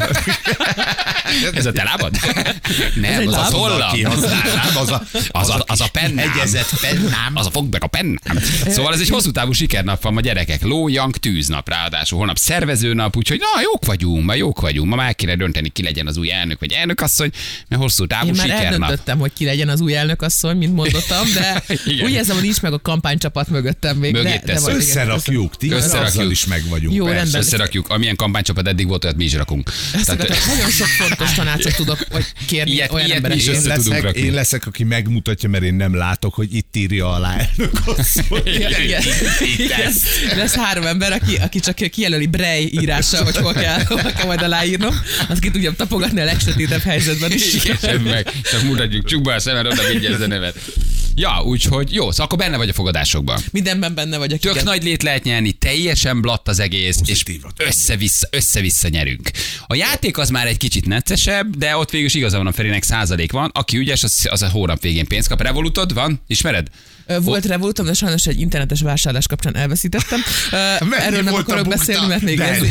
[1.54, 2.14] Ez a te lábad?
[2.94, 3.50] Nem, az a láb?
[3.50, 3.92] tollam.
[3.92, 6.30] Kihasználnám, az a, Az a, az a pennám.
[6.34, 7.32] Egyezett pennám.
[7.34, 8.38] Az a fogd meg a pennám.
[8.68, 10.62] Szóval ez egy hosszú távú sikernap van ma gyerekek.
[10.62, 12.18] Ló, yang, tűznap ráadásul.
[12.18, 14.88] Holnap szervezőnap, úgyhogy na, jók vagyunk, ma jók vagyunk.
[14.88, 17.30] Ma már kéne dönteni, ki legyen az új elnök vagy elnökasszony,
[17.68, 18.72] mert hosszú távú Én már sikernap.
[18.72, 21.62] eldöntöttem, hogy ki legyen az új elnökasszony, mint mondottam, de
[22.04, 24.12] úgy érzem, hogy nincs meg a kampánycsapat mögöttem még.
[24.12, 26.30] Mögé de, de igen, Összerakjuk, ti Összerakjuk.
[26.30, 26.94] is meg vagyunk.
[26.94, 27.18] Jó, persze.
[27.20, 27.40] rendben.
[27.40, 29.70] Összerakjuk, amilyen kampánycsapat eddig volt, olyat mi is rakunk.
[29.94, 33.36] Ezeket Tehát, nagyon sok fontos tanácsot tudok vagy kérni Ilyet- olyan ilyet emberek.
[33.38, 34.20] is Én leszek, rakni.
[34.20, 38.42] én leszek, aki megmutatja, mert én nem látok, hogy itt írja alá elnök asszony.
[38.44, 39.02] Igen, igen.
[39.56, 39.92] Igen.
[40.36, 44.42] Lesz három ember, aki, aki csak kijelöli Brej írással, hogy hol kell, hol kell majd
[44.42, 44.94] aláírnom,
[45.30, 47.54] azt ki tudjam tapogatni a legsötétebb helyzetben is.
[47.54, 50.56] Igen, meg, csak mutatjuk, csukd be a szemed, oda vigyázz a nevet.
[51.14, 53.40] Ja, úgyhogy jó, szóval akkor benne vagy a fogadásokban.
[53.50, 54.38] Mindenben benne vagyok.
[54.40, 54.64] Tök igen.
[54.64, 57.52] nagy lét lehet nyerni, teljesen blatt az egész, Pozitívat.
[57.58, 59.30] és össze-vissza, össze-vissza nyerünk.
[59.66, 62.82] A játék az már egy kicsit neccesebb, de ott végül is igaza van a Ferinek
[62.82, 63.50] százalék van.
[63.52, 65.42] Aki ügyes, az, az a hónap végén pénzt kap.
[65.42, 66.22] Revolutod van?
[66.26, 66.66] Ismered?
[67.18, 70.20] Volt Revolutom, de sajnos egy internetes vásárlás kapcsán elveszítettem.
[71.06, 72.62] Erről nem akarok beszélni, mert még ez,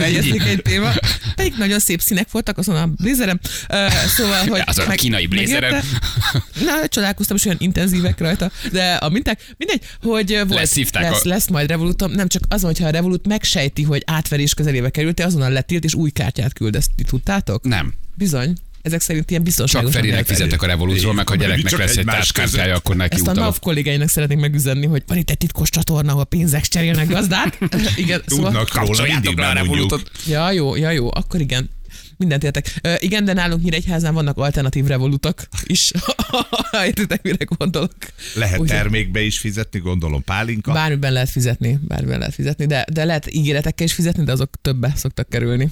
[0.00, 0.90] egy- téma.
[1.34, 3.40] Pedig nagyon szép színek voltak azon a blazerem.
[3.68, 3.86] Ö,
[4.16, 4.62] Szóval, hogy...
[4.66, 5.82] azon a kínai megérte.
[6.66, 8.50] Na, csodálkoztam, és olyan intenzívek rajta.
[8.72, 12.10] De a minták, mindegy, hogy volt, Leszívták lesz, a- lesz majd Revolutom.
[12.12, 16.10] Nem csak az, hogyha a Revolut megsejti, hogy átverés közelébe került, azonnal letilt, és új
[16.10, 16.76] kártyát küld.
[16.76, 17.64] Ezt ti tudtátok?
[17.64, 17.94] Nem.
[18.14, 18.52] Bizony.
[18.82, 19.92] Ezek szerint ilyen biztonságos.
[19.92, 22.66] Csak Ferinek fizetek a Revolutról, meg ha gyereknek lesz egy között.
[22.66, 23.32] akkor neki Ezt a.
[23.32, 27.58] NAV kollégáinak szeretnénk megüzenni, hogy van itt egy titkos csatorna, ahol pénzek cserélnek gazdát.
[27.96, 28.50] igen, szóval...
[28.50, 29.38] Tudnak róla, mindig.
[29.38, 30.10] Revolutot.
[30.26, 31.70] Ja, jó, ja, jó, akkor igen.
[32.16, 32.74] Mindent értek.
[32.82, 35.90] Ö, igen, de nálunk Nyíregyházán vannak alternatív revolutok is.
[36.86, 37.92] Értitek, mire gondolok?
[38.34, 40.72] Lehet Úgyhogy termékbe is fizetni, gondolom pálinka.
[40.72, 44.92] Bármiben lehet fizetni, bármiben lehet fizetni, de, de lehet ígéretekkel is fizetni, de azok többe
[44.96, 45.70] szoktak kerülni.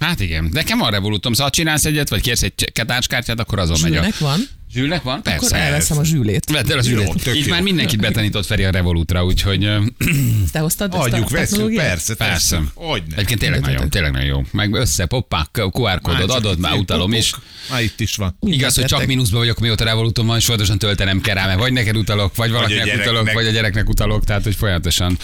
[0.00, 3.76] Hát igen, nekem van Revolutom, szóval ha csinálsz egyet, vagy kérsz egy táskártyát, akkor azon.
[3.76, 4.40] Zsülnek van?
[4.72, 5.18] Zsülnek van?
[5.18, 5.56] Akkor Persze.
[5.56, 6.50] elveszem a zsűlét.
[6.50, 7.22] Vedd el az Jó, ülét.
[7.22, 7.52] tök Itt jó.
[7.52, 11.86] már mindenkit betanított Feri a Revolutra, úgyhogy Ezt te hoztad ezt Adjuk, a veszünk, technológiát?
[11.86, 12.56] persze, persze.
[12.56, 12.70] persze.
[12.74, 13.14] Hogy ne?
[13.14, 14.42] Egyébként tényleg nagyon, tényleg nagyon jó.
[14.50, 17.34] Meg össze, poppák, QR kódod adod, már utalom is.
[17.70, 18.36] Már itt is van.
[18.40, 21.72] Igaz, hogy csak mínuszban vagyok, mióta Revolutom van, és folyamatosan töltenem kell rá, mert vagy
[21.72, 25.18] neked utalok, vagy valakinek utalok, vagy a gyereknek utalok, tehát hogy folyamatosan.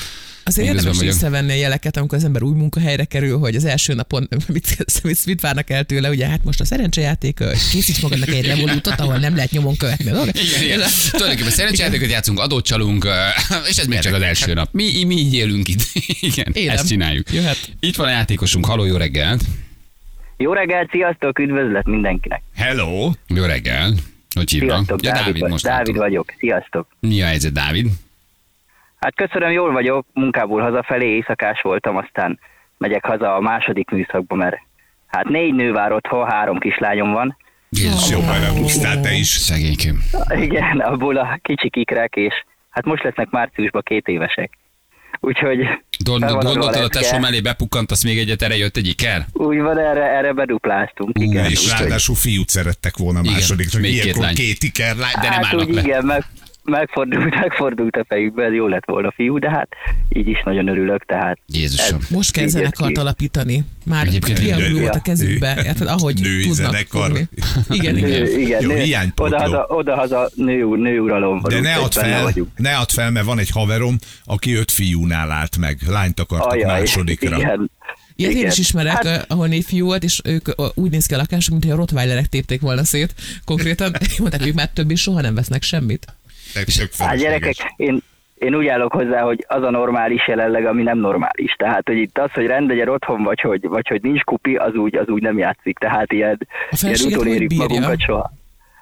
[0.48, 1.14] Azért érdemes vagyok.
[1.14, 5.26] észrevenni a jeleket, amikor az ember új munkahelyre kerül, hogy az első napon mit, mit,
[5.26, 7.38] mit várnak el tőle, ugye hát most a szerencsejáték,
[7.72, 10.04] készíts magadnak egy revolútot, ahol nem lehet nyomon követni.
[10.04, 10.80] Igen, igen.
[11.10, 13.08] Tulajdonképpen szerencsejátékot játszunk, adót csalunk,
[13.68, 14.68] és ez még csak az első nap.
[14.72, 15.80] Mi, mi így élünk itt.
[16.30, 16.74] Igen, Élem.
[16.74, 17.32] ezt csináljuk.
[17.32, 17.58] Jöhet.
[17.80, 19.42] Itt van a játékosunk, haló, jó reggelt.
[20.36, 22.42] Jó reggelt, sziasztok, üdvözlet mindenkinek.
[22.56, 23.10] Hello!
[23.28, 23.92] Jó reggel.
[24.34, 24.88] Hogy hívnak?
[24.88, 26.02] Ja, Dávid, Dávid most Dávid látom.
[26.02, 26.86] vagyok, sziasztok.
[27.00, 27.86] Mi a helyzet, Dávid?
[29.06, 32.38] Hát köszönöm, jól vagyok, munkából hazafelé, éjszakás voltam, aztán
[32.78, 34.56] megyek haza a második műszakba, mert
[35.06, 37.36] hát négy nő vár otthon, három kislányom van.
[37.70, 39.26] Jézus, Jó, beleúsztál te is.
[39.26, 39.98] Szegénykém.
[40.30, 42.34] Igen, abból a kicsi ikrek, és
[42.70, 44.58] hát most lesznek márciusban két évesek.
[45.20, 45.58] Úgyhogy
[46.04, 49.26] Gond, gondoltad a tesóm elé, bepukkantasz még egyet, erre jött egy iker?
[49.32, 51.50] úgy van, erre, erre bedupláztunk, igen.
[51.50, 54.34] És ráadásul fiút szerettek volna csak még két ilyenkor lány.
[54.34, 55.80] két ikerlány, de nem hát állnak úgy le.
[55.80, 56.24] igen, meg,
[56.66, 59.68] megfordult, megfordult a fejükbe, ez jó lett volna fiú, de hát
[60.08, 61.98] így is nagyon örülök, tehát Jézusom.
[62.10, 63.64] Most kell zenekart alapítani.
[63.84, 67.06] Már Egyébként triangul volt a kezükbe, érted, ahogy női tudnak zenekar.
[67.06, 67.28] fogni.
[67.68, 68.10] Igen, igen.
[68.10, 72.88] Nő, igen, Jó, nő, oda-haza, oda-haza nő, nőuralom De vagyunk, ne add fel, ne add
[72.92, 75.78] fel, mert van egy haverom, aki öt fiúnál állt meg.
[75.88, 77.36] Lányt akartak Ajaj, másodikra.
[77.36, 77.70] Igen.
[78.18, 78.50] Ilyet én Igen.
[78.50, 81.16] is ismerek, Hát- hát, ahol négy fiú volt, és ők ö, úgy néz ki a
[81.16, 83.14] lakásuk, mintha a rottweilerek tépték volna szét.
[83.44, 86.06] Konkrétan mondták, hogy ők már többé soha nem vesznek semmit.
[86.64, 88.02] Tök Hát gyerekek, én,
[88.34, 91.52] én úgy állok hozzá, hogy az a normális jelenleg, ami nem normális.
[91.52, 94.96] Tehát, hogy itt az, hogy rendegyen otthon, vagy hogy, vagy hogy nincs kupi, az úgy,
[94.96, 95.78] az úgy nem játszik.
[95.78, 96.48] Tehát ilyen,
[96.82, 98.32] ilyen utolérjük magunkat soha.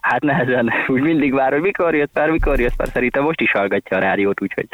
[0.01, 2.89] Hát nehezen, úgy mindig vár, hogy mikor jött már, mikor jött már.
[2.93, 4.67] Szerintem most is hallgatja a rádiót, úgyhogy...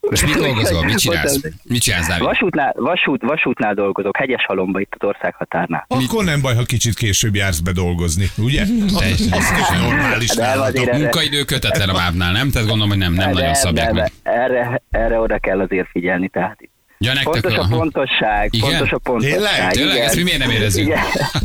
[0.00, 0.84] Most mit dolgozol?
[0.84, 1.40] Mit csinálsz?
[1.64, 2.24] Mit csinálsz, Dávid?
[2.24, 5.84] Vasútnál, vasút, vasútnál dolgozok, hegyes halomba itt az országhatárnál.
[5.88, 8.64] Akkor nem baj, ha kicsit később jársz be dolgozni, ugye?
[8.98, 9.32] Teljesen.
[9.32, 12.50] Ez normális erre- Munkaidő kötetlen a mávnál, nem?
[12.50, 14.12] Tehát gondolom, hogy nem, nem De- nagyon szabják de- meg.
[14.22, 16.70] Erre, erre oda kell azért figyelni, tehát itt.
[17.00, 17.76] Ja, nektek Fontos a aha.
[17.76, 18.70] pontosság, Igen?
[18.70, 19.32] fontos a pontosság.
[19.32, 19.70] Tényleg?
[19.70, 19.94] Tényleg?
[19.94, 20.06] igen.
[20.06, 20.84] Ezt mi miért nem érezzük?
[20.84, 20.98] Igen.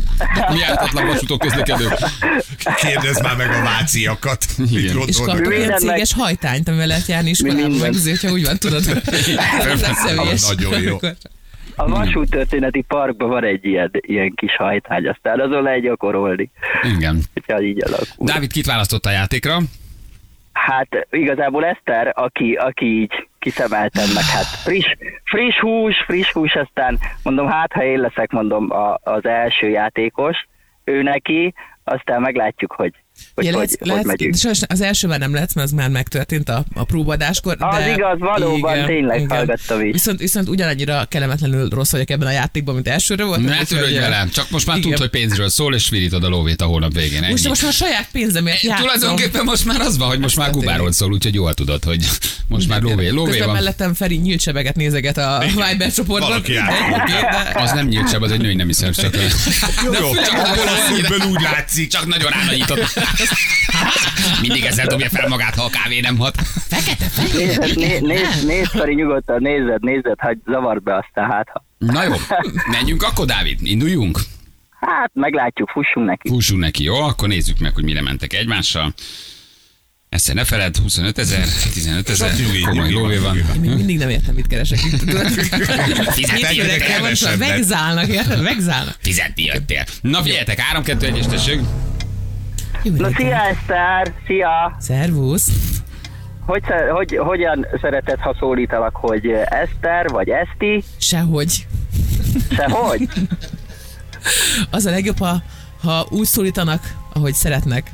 [0.54, 1.98] Mi ártatlan vasútok közlekedők?
[2.76, 4.44] Kérdezd már meg a váciakat.
[4.70, 4.96] Igen.
[5.06, 7.80] És kaptok ilyen céges hajtányt, amivel lehet járni iskolába, Minden.
[7.80, 8.82] meg azért, hogyha úgy van, tudod.
[10.06, 10.46] Személyes.
[10.46, 10.98] Nagyon jó.
[11.76, 16.50] A vasúttörténeti parkban van egy ilyen, ilyen kis hajtány, aztán azon lehet gyakorolni.
[16.96, 17.22] Igen.
[17.32, 18.26] hogyha így alakul.
[18.26, 19.58] Dávid, kit választott a játékra?
[20.54, 26.98] Hát igazából Eszter, aki, aki így kiszemeltem meg, hát friss, friss hús, friss hús, aztán
[27.22, 30.46] mondom, hát ha én leszek, mondom, a, az első játékos,
[30.84, 32.92] ő neki, aztán meglátjuk, hogy
[33.34, 34.36] hogy, Ja, hogy, lehet, hogy lehet, megyünk.
[34.36, 37.56] sajnos az elsőben nem lehet, mert az már megtörtént a, a próbadáskor.
[37.58, 39.92] Az de igaz, valóban, tényleg hallgattam is.
[39.92, 43.44] Viszont, viszont ugyanannyira kellemetlenül rossz vagyok ebben a játékban, mint elsőre volt.
[43.44, 44.90] Ne törődj velem, csak most már Igen.
[44.90, 47.22] tud, hogy pénzről szól, és virítod a lóvét a hónap végén.
[47.22, 47.30] Ennyi.
[47.30, 48.86] Most, most már a saját pénzemért játszom.
[48.86, 52.04] Tulajdonképpen most már az van, hogy most már Gubáról szól, úgyhogy jól tudod, hogy
[52.48, 53.56] most már lóvé, lóvé Közben van.
[53.56, 56.28] mellettem Feri nyílt nézeget a Viber csoportban.
[56.28, 59.14] Valaki de- Az nem nyílt seb, az egy női nem hiszem, csak,
[59.84, 61.88] Jó, jó, csak úgy látszik.
[61.88, 63.03] csak nagyon ránagyított.
[64.40, 66.34] Mindig ezzel dobja fel magát, ha a kávé nem hat.
[67.36, 71.64] Nézd, né, nézd, nézd, Feri, nyugodtan nézed, nézed, hogy zavart be aztán hát ha.
[71.78, 72.12] Na jó,
[72.70, 74.18] menjünk akkor, Dávid, induljunk.
[74.80, 76.28] Hát meglátjuk, fussunk neki.
[76.28, 76.94] Fussunk neki, jó?
[76.94, 78.94] Akkor nézzük meg, hogy mire mentek egymással.
[80.08, 82.30] Ezt ne feled, 25 ezer, 15 ezer,
[82.64, 83.36] komoly lóvé van.
[83.60, 84.92] Még mindig nem értem, mit keresek itt.
[86.10, 88.42] Fizetni jöttél, megzálnak, érted?
[88.42, 88.96] Megzálnak.
[89.00, 89.84] fizetni jöttél.
[90.00, 91.60] Na figyeljetek, 3, 2, 1 tessék.
[92.92, 94.76] Na szia Eszter, szia!
[94.78, 95.48] Szervusz.
[96.46, 100.84] Hogy, hogy, hogyan szereted, ha szólítalak, hogy Eszter vagy Eszti?
[100.96, 101.66] Sehogy.
[102.50, 103.08] Sehogy?
[104.70, 105.42] Az a legjobb, ha,
[105.82, 107.90] ha úgy szólítanak, ahogy szeretnek.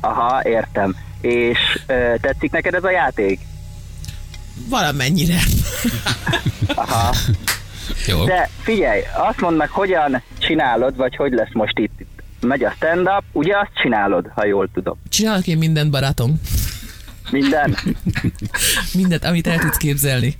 [0.00, 0.96] Aha, értem.
[1.20, 3.40] És ö, tetszik neked ez a játék?
[4.68, 5.38] Valamennyire.
[6.74, 7.14] Aha.
[8.06, 8.24] Jó.
[8.24, 12.00] De figyelj, azt mondd meg, hogyan csinálod, vagy hogy lesz most itt.
[12.46, 14.98] Megy a stand-up, ugye azt csinálod, ha jól tudom.
[15.08, 16.40] Csinálok én mindent, barátom.
[17.30, 17.78] Minden?
[18.94, 20.36] Mindent, amit el tudsz képzelni.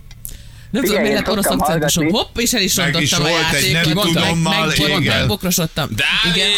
[0.71, 2.09] Nem tudom, miért lett orosz akcentusom.
[2.09, 3.85] Hopp, és el is rontottam a játékot.
[3.85, 4.21] nem mondta?
[4.21, 5.19] tudommal, meg, meg, igen.
[5.19, 5.89] megbokrosodtam.
[5.91, 6.37] Dávid!
[6.37, 6.49] Igen.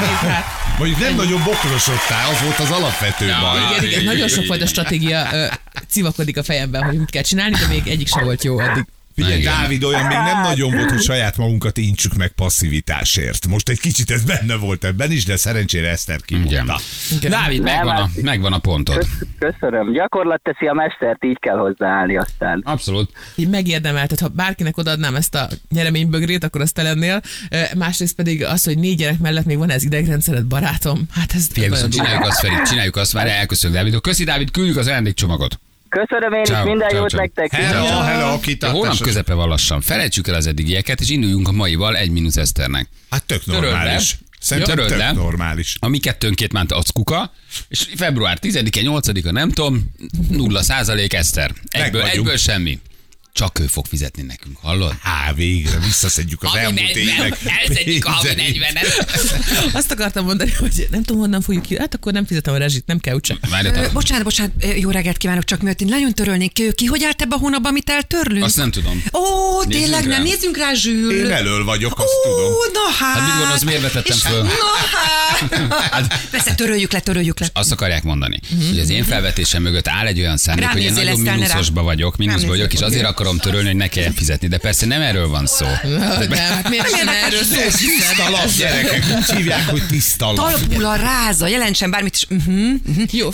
[0.00, 0.44] Dávid, hát,
[0.78, 3.38] Mondjuk nem nagyon bokrosodtál, az volt az alapvető Ja.
[3.40, 3.58] baj.
[3.78, 5.46] igen, igen, nagyon sokfajta stratégia ö,
[5.88, 8.84] civakodik a fejemben, hogy mit kell csinálni, de még egyik sem volt jó eddig.
[9.24, 9.42] Figyelj.
[9.42, 13.46] Dávid, olyan még nem nagyon volt, hogy saját magunkat intsük meg passzivitásért.
[13.46, 16.80] Most egy kicsit ez benne volt ebben is, de szerencsére Eszter kimondta.
[17.16, 17.30] Igen.
[17.30, 18.96] Dávid, megvan a, megvan a pontod.
[18.96, 19.92] Kösz- Köszönöm.
[19.92, 22.60] Gyakorlat teszi a mestert, így kell hozzáállni aztán.
[22.64, 23.10] Abszolút.
[23.34, 27.20] így megérdemelted, ha bárkinek odaadnám ezt a nyereménybögrét, akkor azt te lennél.
[27.76, 31.06] Másrészt pedig az, hogy négy gyerek mellett még van ez idegrendszered, barátom.
[31.14, 34.02] Hát ez Figyelj, csináljuk azt, Feri, csináljuk azt, már elköszönök Dávidot.
[34.02, 35.60] Köszi, Dávid, küldjük az ajándékcsomagot.
[35.88, 37.20] Köszönöm én is, Ciao, minden ciao, jót ciao.
[37.20, 37.52] nektek.
[37.52, 38.78] Hello, hello, A kitartás.
[38.78, 39.80] hónap közepe van lassan.
[39.80, 42.88] Felejtsük el az eddigieket, és induljunk a maival egy mínusz Eszternek.
[43.10, 44.18] Hát tök normális.
[44.40, 45.12] Szerintem Töröld tök le.
[45.12, 45.76] normális.
[45.80, 47.32] A mi kettőnkét ment ackuka,
[47.68, 49.92] és február 10-e, 8-a nem tudom,
[50.30, 51.52] nulla százalék Eszter.
[51.68, 52.78] Egyből, egyből semmi.
[53.38, 54.94] Csak ő fog fizetni nekünk, hallod?
[55.02, 57.38] Á, végre visszaszedjük az elmúlt évek.
[57.66, 58.58] elszedjük a havi pénzeit.
[58.58, 61.78] 40 Azt akartam mondani, hogy nem tudom, honnan fogjuk ki.
[61.78, 63.36] Hát akkor nem fizetem a rezsit, nem kell úgyse.
[63.74, 66.52] Ö, bocsánat, bocsánat, jó reggelt kívánok, csak miatt én nagyon törölnék.
[66.74, 68.44] Ki hogy állt ebbe a hónapban, amit eltörlünk?
[68.44, 69.02] azt nem tudom.
[69.12, 69.20] Ó,
[69.62, 70.08] Nézzünk tényleg rá.
[70.10, 71.12] nem, nézzünk rá, Zsül.
[71.24, 72.52] Én elől vagyok, azt Ó, tudom.
[72.72, 73.18] na hát.
[73.18, 74.42] Hát mit gondolsz, miért vetettem És- föl?
[74.42, 74.48] Na
[75.90, 76.20] hát.
[76.30, 77.48] Persze, töröljük le, töröljük le.
[77.52, 80.92] Azt akarják mondani, hogy az én felvetésem mögött áll egy olyan szándék, Rám hogy én
[80.92, 84.48] nagyon mínuszosba vagyok, mínuszba Rám vagyok, és azért akarom törölni, hogy ne kelljen fizetni.
[84.48, 85.66] De persze nem erről van szó.
[86.28, 87.60] De hát miért Nem erről szó?
[87.60, 90.36] Tiszta lap, gyerekek, úgy hívják, hogy tiszta lap.
[90.36, 92.26] Talpul a ráza, jelentsen bármit is.
[92.30, 93.14] Uh-huh, uh-huh.
[93.14, 93.28] Jó,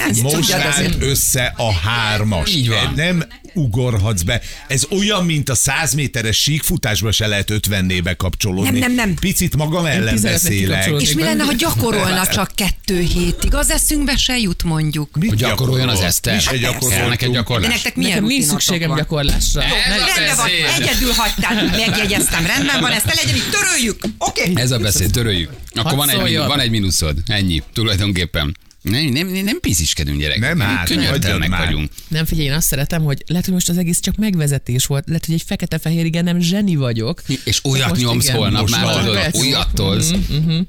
[1.01, 2.51] össze a hármas.
[2.51, 2.93] Így van.
[2.97, 4.41] Nem ugorhatsz be.
[4.69, 8.79] Ez olyan, mint a 100 méteres síkfutásba se lehet 50-nébe kapcsolódni.
[8.79, 9.15] Nem, nem, nem.
[9.15, 11.01] Picit magam ellen 15-nek beszélek.
[11.01, 13.55] És mi lenne, ha gyakorolna csak kettő hétig?
[13.55, 15.17] Az eszünkbe se jut mondjuk.
[15.17, 16.01] Mit Hogy gyakoroljon az?
[16.01, 16.35] Eszter.
[16.35, 17.09] Mi se gyakoroltunk.
[17.09, 18.99] neked De nektek milyen Nekem nincs szükségem van?
[18.99, 19.63] gyakorlásra.
[19.89, 20.49] Ne- Rendben van,
[20.81, 24.05] egyedül hagytál, megjegyeztem, rendben van, ezt te legyen itt, töröljük.
[24.19, 24.51] Oké.
[24.51, 24.63] Okay.
[24.63, 25.51] Ez a beszéd, töröljük.
[25.75, 27.19] Akkor Hadd van egy, van egy mínuszod.
[27.27, 28.57] Ennyi, tulajdonképpen.
[28.85, 30.39] Nem, nem, nem, nem pisziskedünk, gyerek.
[30.39, 31.67] Nem, hát, már.
[31.67, 31.91] vagyunk.
[32.09, 35.05] Nem figyelj, én azt szeretem, hogy lehet, hogy most az egész csak megvezetés volt.
[35.07, 37.23] Lehet, hogy egy fekete-fehér igen, nem zseni vagyok.
[37.45, 38.37] És olyat Most nyomsz igen.
[38.37, 40.11] holnap Most már, tudod, olyat tolsz.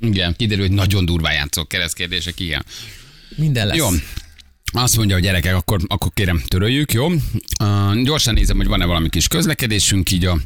[0.02, 2.66] Igen, kiderül, hogy nagyon durván játszok keresztkérdések, igen.
[3.36, 3.78] Minden lesz.
[3.78, 3.88] Jó.
[4.74, 7.06] Azt mondja a gyerekek, akkor, akkor kérem töröljük, jó?
[7.64, 10.38] Uh, gyorsan nézem, hogy van-e valami kis közlekedésünk így a,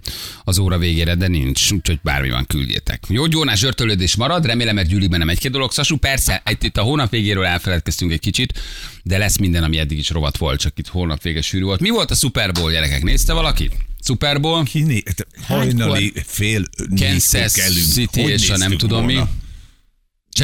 [0.43, 3.03] az óra végére, de nincs, úgyhogy bármi van, küldjétek.
[3.08, 5.71] Jó, gyónás zsörtölődés marad, remélem, mert gyűlikben nem egy-két dolog.
[5.71, 8.60] Szasú, persze, itt, itt a hónap végéről elfeledkeztünk egy kicsit,
[9.03, 11.79] de lesz minden, ami eddig is rovat volt, csak itt hónap vége sűrű volt.
[11.79, 13.03] Mi volt a Super Bowl, gyerekek?
[13.03, 13.69] Nézte valaki?
[14.03, 14.63] Super Bowl?
[14.63, 15.03] Kiné,
[15.41, 16.63] hajnali fél
[16.99, 17.53] Kansas.
[17.93, 19.19] City Hogy és a nem tudom mi.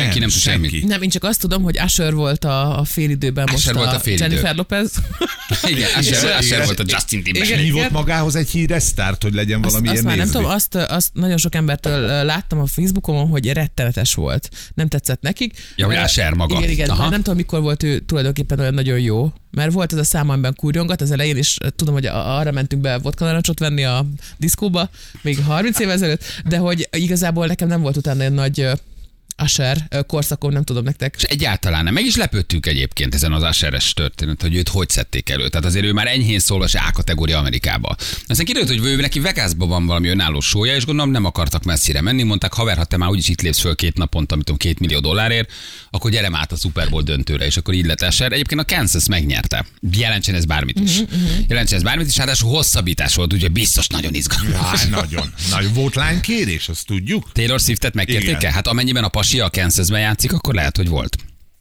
[0.01, 0.87] Senki nem tud semmit.
[0.87, 3.93] Nem, én csak azt tudom, hogy Usher volt a, a félidőben most Usher a, volt
[3.93, 4.23] a félidő.
[4.23, 4.91] Jennifer Lopez.
[5.67, 6.37] Igen, Asher, Igen.
[6.37, 7.33] Asher volt a Justin Igen.
[7.33, 7.61] Timberlake.
[7.63, 11.09] Hívott magához egy híres sztárt, hogy legyen Azt, valami azt már nem tudom, azt, azt
[11.13, 14.49] nagyon sok embertől láttam a Facebookon, hogy rettenetes volt.
[14.73, 15.53] Nem tetszett nekik.
[15.75, 16.57] Ja, hogy Ö, Usher maga.
[16.57, 17.09] Igen, igen, Aha.
[17.09, 19.33] nem tudom, mikor volt ő tulajdonképpen olyan nagyon jó.
[19.51, 22.81] Mert volt ez a szám, amiben kurjongat az elején, és tudom, hogy a- arra mentünk
[22.81, 24.05] be vodka narancsot venni a
[24.37, 24.89] diszkóba,
[25.21, 28.67] még 30 évvel ezelőtt, de hogy igazából nekem nem volt utána egy nagy
[29.89, 31.15] ö, korszakom, nem tudom nektek.
[31.17, 31.93] És egyáltalán nem.
[31.93, 35.49] Meg is lepődtünk egyébként ezen az Asheres történet, hogy őt hogy szedték elő.
[35.49, 37.95] Tehát azért ő már enyhén szólva se A-kategória Amerikába.
[38.27, 42.01] Aztán kiderült, hogy ő neki Vegasban van valami önálló sója, és gondolom nem akartak messzire
[42.01, 42.23] menni.
[42.23, 44.99] Mondták, haver, ha te már úgyis itt lépsz föl két naponta, amit tudom, két millió
[44.99, 45.51] dollárért,
[45.89, 48.31] akkor gyere át a Super Bowl döntőre, és akkor így lett Asher.
[48.31, 49.65] Egyébként a Kansas megnyerte.
[49.91, 51.01] Jelentsen ez bármit is.
[51.47, 54.81] Jelentsen ez bármit is, ráadásul hosszabbítás volt, úgyhogy biztos nagyon izgalmas.
[54.81, 55.33] Á, nagyon.
[55.49, 57.31] Nagy volt lánykérés, azt tudjuk.
[57.31, 58.43] Taylor Swiftet megkérték?
[58.43, 61.17] Hát amennyiben a pasi a Kansasben játszik, akkor lehet, hogy volt.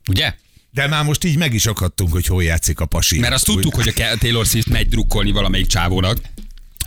[0.09, 0.35] Ugye?
[0.71, 3.19] De már most így meg is akadtunk, hogy hol játszik a pasi.
[3.19, 6.19] Mert azt tudtuk, hogy a Taylor Swift megy drukkolni valamelyik csávónak,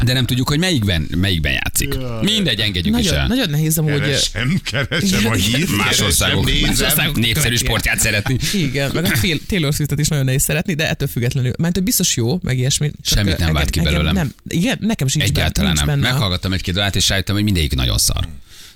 [0.04, 1.98] de nem tudjuk, hogy melyikben, melyikben játszik.
[2.22, 3.28] Mindegy, engedjük is Nagyon, el.
[3.28, 4.00] nagyon nehéz amúgy.
[4.00, 5.76] Keresem, keresem a hírt.
[5.78, 8.38] Más országok, más országok népszerű sportját szeretni.
[8.54, 9.12] Igen, meg a
[9.48, 12.92] Taylor Swiftet is nagyon nehéz szeretni, de ettől függetlenül, mert ő biztos jó, meg ilyesmi.
[13.02, 14.14] Semmit nem vált ki belőlem.
[14.14, 16.00] Nem, igen, nekem sincs Egyáltalán benne, nem.
[16.00, 16.12] benne.
[16.12, 18.28] Meghallgattam egy-két dalát, és rájöttem, hogy mindegyik nagyon szar.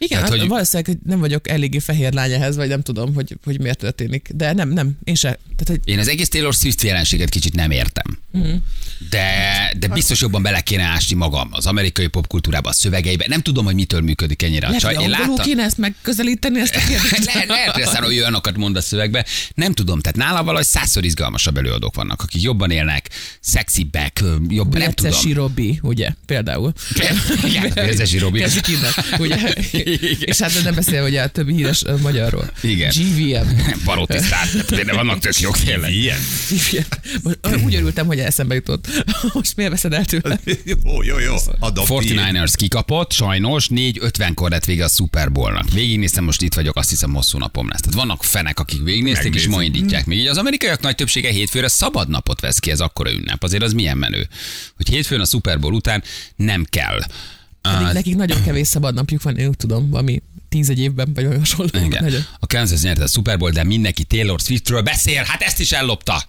[0.04, 3.14] Igen, Tehát, hát, hogy- valószínűleg hogy nem vagyok eléggé fehér lány ehhez, vagy nem tudom,
[3.14, 4.30] hogy, hogy miért történik.
[4.36, 5.28] De nem, nem, én se.
[5.56, 8.18] Tehát, hogy Én az egész Taylor Swift jelenséget kicsit nem értem.
[8.32, 8.54] Mhm.
[9.10, 13.26] De, de biztos jobban bele kéne ásni magam az amerikai popkultúrába, a szövegeibe.
[13.28, 14.94] Nem tudom, hogy mitől működik ennyire a csaj.
[14.94, 17.26] hogy Én láttam, kéne ezt megközelíteni, ezt a kérdést.
[17.26, 19.26] lehet, lehet, hogy aztán olyanokat mond a szövegbe.
[19.54, 23.10] Nem tudom, tehát nála valahogy százszor izgalmasabb előadók vannak, akik jobban élnek,
[23.40, 25.12] szexibbek, jobb, nem tudom.
[25.12, 26.74] Lecesi Robi, ugye, például.
[27.44, 28.40] Igen, Lecesi Robi.
[28.40, 29.36] Kezdjük innen, ugye?
[30.20, 32.52] És hát nem beszél ugye a többi híres magyarról.
[32.62, 32.92] Igen.
[32.96, 33.50] GVM.
[34.70, 35.94] De vannak tök jók tényleg.
[35.94, 36.20] Ilyen.
[37.66, 38.88] Úgy örültem, hogy eszembe jutott.
[39.34, 40.40] Most miért veszed el tőle?
[40.84, 41.36] Jó, jó, jó.
[41.60, 45.70] Adom 49ers kikapott, sajnos 4.50-kor lett vége a Super Bowl-nak.
[45.70, 47.82] Végignéztem, most itt vagyok, azt hiszem hosszú napom lesz.
[47.82, 49.76] Tehát vannak fenek, akik végignézték, és ma Megnézem.
[49.76, 50.06] indítják.
[50.06, 53.44] Még így az amerikaiak nagy többsége hétfőre szabad napot vesz ki, ez akkora ünnep.
[53.44, 54.28] Azért az milyen menő,
[54.76, 56.04] hogy hétfőn a Super Bowl után
[56.36, 57.00] nem kell.
[57.62, 61.12] Pedig Uh, nekik nagyon kevés szabad napjuk van, én úgy tudom, valami tíz egy évben,
[61.14, 61.70] vagy olyan hasonló.
[61.86, 62.04] igen.
[62.04, 62.26] Nagyon.
[62.40, 65.24] A Kansas nyerte a Super Bowl, de mindenki Taylor Swiftről beszél.
[65.24, 66.24] Hát ezt is ellopta.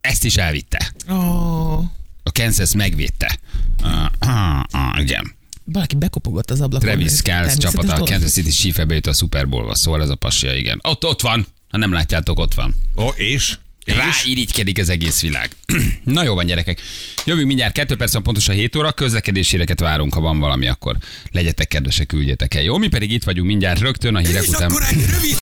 [0.00, 0.92] Ezt is elvitte.
[1.08, 1.78] Oh,
[2.22, 3.38] A Kansas megvédte.
[3.82, 5.34] Uh, uh, uh, igen.
[5.64, 6.88] valaki bekopogott az ablakon.
[6.88, 8.04] Travis Természetes csapata a.
[8.04, 10.80] Kansas City Chiefs-be jut a Super Bowl-ba, szóval ez a passia, igen.
[10.82, 11.46] Ott, ott van.
[11.70, 12.74] Ha nem látjátok, ott van.
[12.96, 13.58] Ó, és?
[13.96, 15.50] Rá irigykedik az egész világ.
[16.04, 16.80] Na jó van, gyerekek.
[17.24, 20.96] Jövünk mindjárt, kettő perc van pontosan 7 óra, közlekedéséreket várunk, ha van valami, akkor
[21.30, 22.62] legyetek kedvesek, küldjetek el.
[22.62, 24.70] Jó, mi pedig itt vagyunk mindjárt rögtön a hírek És után.
[24.70, 25.36] akkor egy rövid